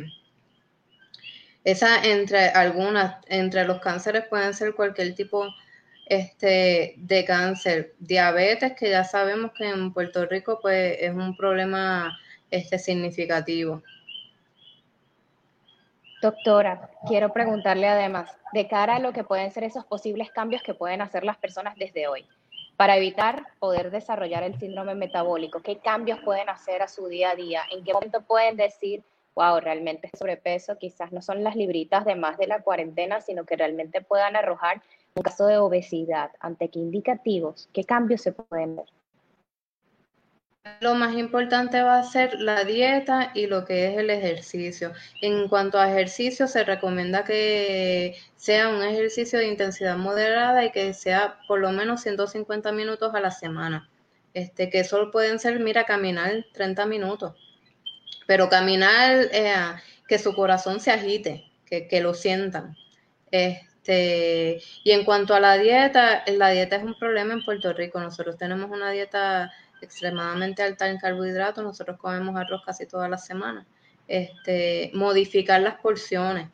esa 1.64 2.04
entre 2.04 2.50
algunas, 2.50 3.24
entre 3.28 3.66
los 3.66 3.80
cánceres 3.80 4.26
pueden 4.28 4.54
ser 4.54 4.74
cualquier 4.76 5.16
tipo 5.16 5.48
este, 6.06 6.96
de 6.98 7.26
cáncer, 7.26 7.96
diabetes, 8.00 8.74
que 8.74 8.89
ya 8.89 9.04
sabemos 9.04 9.52
que 9.54 9.70
en 9.70 9.94
Puerto 9.94 10.26
Rico 10.26 10.60
pues, 10.62 10.98
es 11.00 11.12
un 11.12 11.36
problema 11.36 12.18
este, 12.52 12.78
significativo. 12.78 13.82
Doctora, 16.22 16.89
quiero 17.08 17.34
preguntarle 17.34 17.88
además, 17.88 18.32
de 18.54 18.68
cara 18.68 18.96
a 18.96 19.00
lo 19.00 19.12
que 19.12 19.26
pueden 19.26 19.52
ser 19.52 19.66
esos 19.66 19.86
posibles 19.86 20.32
cambios 20.32 20.63
que 20.63 20.74
pueden 20.74 21.02
hacer 21.02 21.26
las 21.26 21.38
personas 21.38 21.76
desde 21.76 22.08
hoy, 22.08 22.26
para 22.78 22.96
evitar 22.96 23.46
poder 23.60 23.92
desarrollar 23.92 24.44
el 24.44 24.58
síndrome 24.58 24.96
metabólico, 24.96 25.62
¿qué 25.62 25.80
cambios 25.80 26.20
pueden 26.22 26.48
hacer 26.50 26.82
a 26.82 26.88
su 26.88 27.08
día 27.08 27.32
a 27.32 27.36
día? 27.36 27.63
¿En 27.72 27.84
qué 27.84 27.92
momento 27.92 28.22
pueden 28.22 28.56
decir, 28.56 29.04
wow, 29.36 29.60
realmente 29.60 30.10
sobrepeso 30.17 30.78
quizás 30.78 31.12
no 31.12 31.22
son 31.22 31.43
las 31.43 31.56
libritas 31.56 32.06
de 32.06 32.15
más 32.15 32.38
de 32.38 32.48
la 32.48 32.62
cuarentena, 32.62 33.22
sino 33.22 33.46
que 33.46 33.56
realmente 33.56 34.02
puedan 34.02 34.36
arrojar 34.36 34.82
un 35.15 35.24
caso 35.24 35.48
de 35.48 35.58
obesidad, 35.58 36.32
¿ante 36.39 36.69
qué 36.69 36.80
indicativos, 36.80 37.69
qué 37.74 37.84
cambios 37.84 38.22
se 38.22 38.32
pueden 38.32 38.76
ver? 38.76 38.86
Lo 40.80 40.96
más 40.96 41.13
importante 41.17 41.84
va 41.84 42.00
a 42.00 42.04
ser 42.04 42.39
la 42.39 42.63
dieta 42.63 43.32
y 43.34 43.48
lo 43.48 43.65
que 43.65 43.88
es 43.88 43.98
el 43.98 44.10
ejercicio. 44.10 44.93
En 45.22 45.50
cuanto 45.50 45.78
a 45.78 45.91
ejercicio, 45.91 46.48
se 46.48 46.63
recomienda 46.63 47.26
que 47.26 48.15
sea 48.38 48.69
un 48.69 48.82
ejercicio 48.82 49.39
de 49.39 49.48
intensidad 49.50 49.98
moderada 49.98 50.63
y 50.63 50.72
que 50.72 50.93
sea 50.93 51.38
por 51.50 51.60
lo 51.60 51.74
menos 51.74 52.02
150 52.02 52.72
minutos 52.72 53.13
a 53.13 53.19
la 53.19 53.32
semana. 53.32 53.89
Este, 54.34 54.69
que 54.69 54.86
solo 54.86 55.12
pueden 55.12 55.38
ser, 55.38 55.60
mira, 55.60 55.84
caminar 55.84 56.46
30 56.54 56.86
minutos. 56.86 57.53
Pero 58.28 58.50
caminar, 58.50 59.28
eh, 59.32 59.54
que 60.08 60.20
su 60.20 60.34
corazón 60.34 60.80
se 60.80 60.92
agite, 60.92 61.46
que, 61.66 61.88
que 61.88 62.02
lo 62.02 62.14
sientan. 62.14 62.76
Este, 63.32 64.62
y 64.84 64.92
en 64.92 65.04
cuanto 65.04 65.34
a 65.34 65.40
la 65.40 65.58
dieta, 65.58 66.24
la 66.28 66.50
dieta 66.50 66.78
es 66.78 66.84
un 66.84 66.98
problema 66.98 67.34
en 67.34 67.44
Puerto 67.44 67.74
Rico. 67.74 68.00
Nosotros 68.00 68.38
tenemos 68.38 68.70
una 68.70 68.92
dieta 68.92 69.52
extremadamente 69.84 70.64
alta 70.64 70.88
en 70.88 70.98
carbohidratos, 70.98 71.64
nosotros 71.64 71.98
comemos 71.98 72.36
arroz 72.36 72.62
casi 72.66 72.86
todas 72.88 73.10
las 73.10 73.26
semanas. 73.26 73.66
Este, 74.08 74.92
modificar 74.94 75.62
las 75.62 75.76
porciones, 75.80 76.50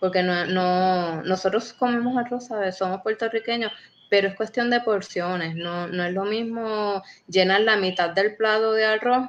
porque 0.00 0.22
no, 0.22 0.46
no, 0.46 1.22
nosotros 1.22 1.72
comemos 1.72 2.16
arroz, 2.16 2.46
¿sabes? 2.48 2.76
somos 2.76 3.02
puertorriqueños, 3.02 3.72
pero 4.10 4.28
es 4.28 4.34
cuestión 4.34 4.68
de 4.68 4.80
porciones, 4.80 5.54
no, 5.54 5.86
no 5.86 6.04
es 6.04 6.12
lo 6.12 6.24
mismo 6.24 7.02
llenar 7.28 7.60
la 7.62 7.76
mitad 7.76 8.10
del 8.10 8.36
plato 8.36 8.72
de 8.72 8.84
arroz 8.84 9.28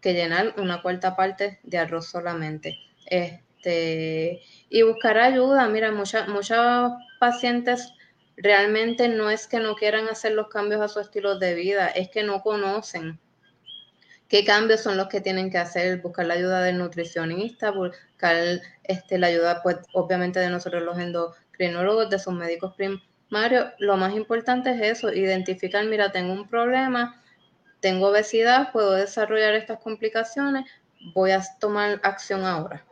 que 0.00 0.14
llenar 0.14 0.54
una 0.58 0.82
cuarta 0.82 1.16
parte 1.16 1.60
de 1.62 1.78
arroz 1.78 2.06
solamente. 2.06 2.78
Este, 3.06 4.42
y 4.68 4.82
buscar 4.82 5.18
ayuda, 5.18 5.68
mira, 5.68 5.90
muchas, 5.92 6.28
muchos 6.28 6.92
pacientes 7.18 7.92
realmente 8.36 9.08
no 9.08 9.30
es 9.30 9.46
que 9.46 9.58
no 9.58 9.74
quieran 9.74 10.08
hacer 10.08 10.32
los 10.32 10.48
cambios 10.48 10.80
a 10.80 10.88
su 10.88 11.00
estilo 11.00 11.38
de 11.38 11.54
vida, 11.54 11.88
es 11.88 12.08
que 12.08 12.22
no 12.22 12.42
conocen 12.42 13.18
qué 14.28 14.44
cambios 14.44 14.82
son 14.82 14.96
los 14.96 15.08
que 15.08 15.20
tienen 15.20 15.50
que 15.50 15.58
hacer, 15.58 16.00
buscar 16.00 16.26
la 16.26 16.34
ayuda 16.34 16.62
del 16.62 16.78
nutricionista, 16.78 17.70
buscar 17.70 18.60
este, 18.84 19.18
la 19.18 19.28
ayuda, 19.28 19.62
pues, 19.62 19.78
obviamente 19.92 20.38
de 20.38 20.50
nosotros 20.50 20.82
los 20.82 20.98
endocrinólogos, 20.98 22.10
de 22.10 22.18
sus 22.18 22.34
médicos 22.34 22.74
primarios. 22.74 23.66
Lo 23.78 23.96
más 23.96 24.14
importante 24.14 24.70
es 24.70 24.98
eso, 24.98 25.12
identificar, 25.12 25.84
mira, 25.86 26.12
tengo 26.12 26.32
un 26.32 26.46
problema, 26.46 27.20
tengo 27.80 28.08
obesidad, 28.08 28.72
puedo 28.72 28.92
desarrollar 28.92 29.54
estas 29.54 29.80
complicaciones, 29.80 30.64
voy 31.14 31.30
a 31.30 31.42
tomar 31.60 32.00
acción 32.02 32.44
ahora 32.44 32.84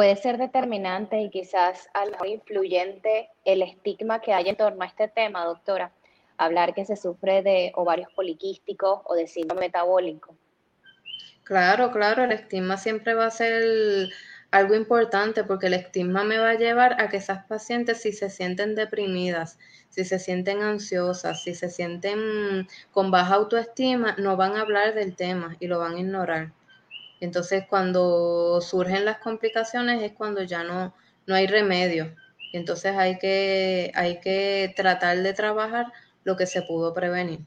puede 0.00 0.16
ser 0.16 0.38
determinante 0.38 1.20
y 1.20 1.28
quizás 1.28 1.90
algo 1.92 2.24
influyente 2.24 3.28
el 3.44 3.60
estigma 3.60 4.22
que 4.22 4.32
hay 4.32 4.48
en 4.48 4.56
torno 4.56 4.82
a 4.82 4.86
este 4.86 5.08
tema, 5.08 5.44
doctora. 5.44 5.92
Hablar 6.38 6.72
que 6.72 6.86
se 6.86 6.96
sufre 6.96 7.42
de 7.42 7.70
ovarios 7.74 8.10
poliquísticos 8.12 9.00
o 9.04 9.14
de 9.14 9.26
síndrome 9.26 9.66
metabólico. 9.66 10.34
Claro, 11.44 11.92
claro, 11.92 12.24
el 12.24 12.32
estigma 12.32 12.78
siempre 12.78 13.12
va 13.12 13.26
a 13.26 13.30
ser 13.30 14.08
algo 14.50 14.74
importante 14.74 15.44
porque 15.44 15.68
el 15.68 15.74
estigma 15.74 16.24
me 16.24 16.38
va 16.38 16.50
a 16.50 16.54
llevar 16.54 17.00
a 17.00 17.08
que 17.08 17.18
esas 17.18 17.44
pacientes 17.46 18.02
si 18.02 18.12
se 18.12 18.30
sienten 18.30 18.74
deprimidas, 18.74 19.58
si 19.88 20.04
se 20.04 20.18
sienten 20.18 20.62
ansiosas, 20.62 21.42
si 21.42 21.54
se 21.54 21.70
sienten 21.70 22.66
con 22.90 23.10
baja 23.10 23.34
autoestima, 23.34 24.16
no 24.18 24.36
van 24.36 24.56
a 24.56 24.62
hablar 24.62 24.94
del 24.94 25.14
tema 25.14 25.56
y 25.60 25.66
lo 25.66 25.78
van 25.78 25.94
a 25.94 26.00
ignorar. 26.00 26.52
Entonces, 27.20 27.64
cuando 27.68 28.60
surgen 28.60 29.04
las 29.04 29.18
complicaciones 29.18 30.02
es 30.02 30.12
cuando 30.12 30.42
ya 30.42 30.64
no, 30.64 30.94
no 31.26 31.34
hay 31.34 31.46
remedio. 31.46 32.14
Entonces 32.52 32.96
hay 32.96 33.18
que, 33.18 33.92
hay 33.94 34.20
que 34.20 34.72
tratar 34.74 35.18
de 35.18 35.32
trabajar 35.34 35.86
lo 36.24 36.36
que 36.36 36.46
se 36.46 36.62
pudo 36.62 36.92
prevenir. 36.92 37.40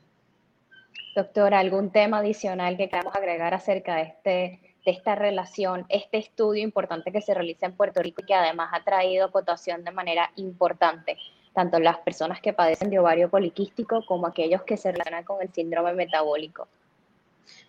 Doctora, 1.15 1.59
¿algún 1.59 1.91
tema 1.91 2.19
adicional 2.19 2.77
que 2.77 2.89
queramos 2.89 3.15
agregar 3.15 3.53
acerca 3.53 3.95
de, 3.97 4.01
este, 4.03 4.72
de 4.85 4.91
esta 4.91 5.15
relación, 5.15 5.85
este 5.89 6.17
estudio 6.17 6.63
importante 6.63 7.11
que 7.11 7.21
se 7.21 7.33
realiza 7.33 7.65
en 7.65 7.75
Puerto 7.75 8.01
Rico 8.01 8.21
y 8.21 8.25
que 8.25 8.33
además 8.33 8.69
ha 8.73 8.83
traído 8.83 9.31
cotación 9.31 9.83
de 9.83 9.91
manera 9.91 10.31
importante, 10.35 11.17
tanto 11.53 11.79
las 11.79 11.99
personas 11.99 12.41
que 12.41 12.53
padecen 12.53 12.89
de 12.89 12.99
ovario 12.99 13.29
poliquístico 13.29 14.05
como 14.05 14.27
aquellos 14.27 14.63
que 14.63 14.77
se 14.77 14.91
relacionan 14.91 15.23
con 15.23 15.41
el 15.41 15.53
síndrome 15.53 15.93
metabólico? 15.93 16.67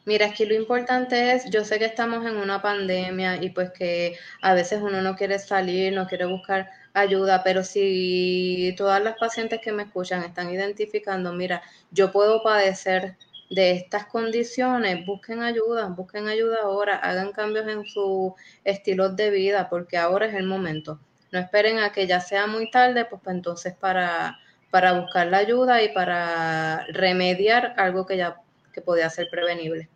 Mira, 0.05 0.27
aquí 0.27 0.45
lo 0.45 0.55
importante 0.55 1.33
es, 1.33 1.51
yo 1.51 1.65
sé 1.65 1.79
que 1.79 1.87
estamos 1.87 2.25
en 2.27 2.37
una 2.37 2.61
pandemia 2.61 3.43
y 3.43 3.51
pues 3.51 3.71
que 3.73 4.17
a 4.43 4.55
veces 4.55 4.81
uno 4.83 5.03
no 5.03 5.17
quiere 5.17 5.39
salir, 5.39 5.93
no 5.93 6.07
quiere 6.07 6.27
buscar 6.27 6.71
ayuda, 6.93 7.43
pero 7.43 7.65
si 7.65 8.75
todas 8.77 9.03
las 9.03 9.17
pacientes 9.17 9.61
que 9.61 9.73
me 9.73 9.85
escuchan 9.85 10.23
están 10.23 10.51
identificando, 10.51 11.33
mira, 11.33 11.63
yo 11.91 12.13
puedo 12.13 12.43
padecer 12.43 13.17
de 13.55 13.71
estas 13.73 14.07
condiciones, 14.07 15.07
busquen 15.07 15.43
ayuda, 15.43 15.87
busquen 15.89 16.27
ayuda 16.27 16.63
ahora, 16.63 16.97
hagan 16.97 17.33
cambios 17.33 17.69
en 17.69 17.87
su 17.87 18.35
estilo 18.65 19.11
de 19.11 19.31
vida, 19.31 19.69
porque 19.71 19.97
ahora 19.97 20.27
es 20.27 20.35
el 20.35 20.47
momento. 20.47 20.99
No 21.31 21.39
esperen 21.39 21.79
a 21.79 21.93
que 21.93 22.07
ya 22.07 22.21
sea 22.21 22.47
muy 22.47 22.71
tarde, 22.71 23.05
pues, 23.05 23.21
pues 23.23 23.37
entonces 23.37 23.75
para, 23.75 24.39
para 24.71 25.01
buscar 25.01 25.29
la 25.29 25.39
ayuda 25.39 25.83
y 25.83 25.91
para 25.91 26.85
remediar 26.89 27.75
algo 27.77 28.07
que 28.07 28.17
ya 28.17 28.41
que 28.73 28.83
podía 28.83 29.09
ser 29.09 29.29
prevenible. 29.31 29.89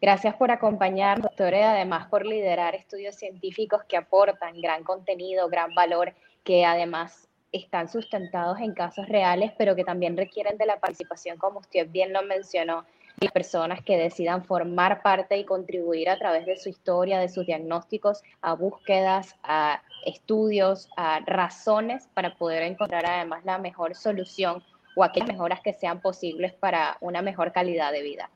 Gracias 0.00 0.34
por 0.34 0.50
acompañarnos, 0.50 1.30
doctora, 1.30 1.58
y 1.58 1.62
además 1.62 2.08
por 2.08 2.26
liderar 2.26 2.74
estudios 2.74 3.14
científicos 3.14 3.82
que 3.88 3.96
aportan 3.96 4.60
gran 4.60 4.82
contenido, 4.82 5.48
gran 5.48 5.74
valor, 5.74 6.12
que 6.44 6.66
además 6.66 7.25
están 7.52 7.88
sustentados 7.88 8.58
en 8.60 8.74
casos 8.74 9.08
reales, 9.08 9.52
pero 9.56 9.74
que 9.76 9.84
también 9.84 10.16
requieren 10.16 10.58
de 10.58 10.66
la 10.66 10.78
participación, 10.78 11.38
como 11.38 11.60
usted 11.60 11.88
bien 11.88 12.12
lo 12.12 12.22
mencionó, 12.22 12.84
de 13.18 13.30
personas 13.30 13.82
que 13.82 13.96
decidan 13.96 14.44
formar 14.44 15.02
parte 15.02 15.38
y 15.38 15.44
contribuir 15.44 16.10
a 16.10 16.18
través 16.18 16.44
de 16.44 16.56
su 16.58 16.68
historia, 16.68 17.18
de 17.18 17.28
sus 17.28 17.46
diagnósticos, 17.46 18.22
a 18.42 18.54
búsquedas, 18.54 19.36
a 19.42 19.82
estudios, 20.04 20.88
a 20.96 21.20
razones 21.20 22.08
para 22.12 22.34
poder 22.34 22.62
encontrar 22.62 23.06
además 23.06 23.44
la 23.44 23.58
mejor 23.58 23.94
solución 23.94 24.62
o 24.94 25.04
aquellas 25.04 25.28
mejoras 25.28 25.60
que 25.60 25.72
sean 25.72 26.00
posibles 26.00 26.52
para 26.52 26.98
una 27.00 27.22
mejor 27.22 27.52
calidad 27.52 27.90
de 27.92 28.02
vida. 28.02 28.30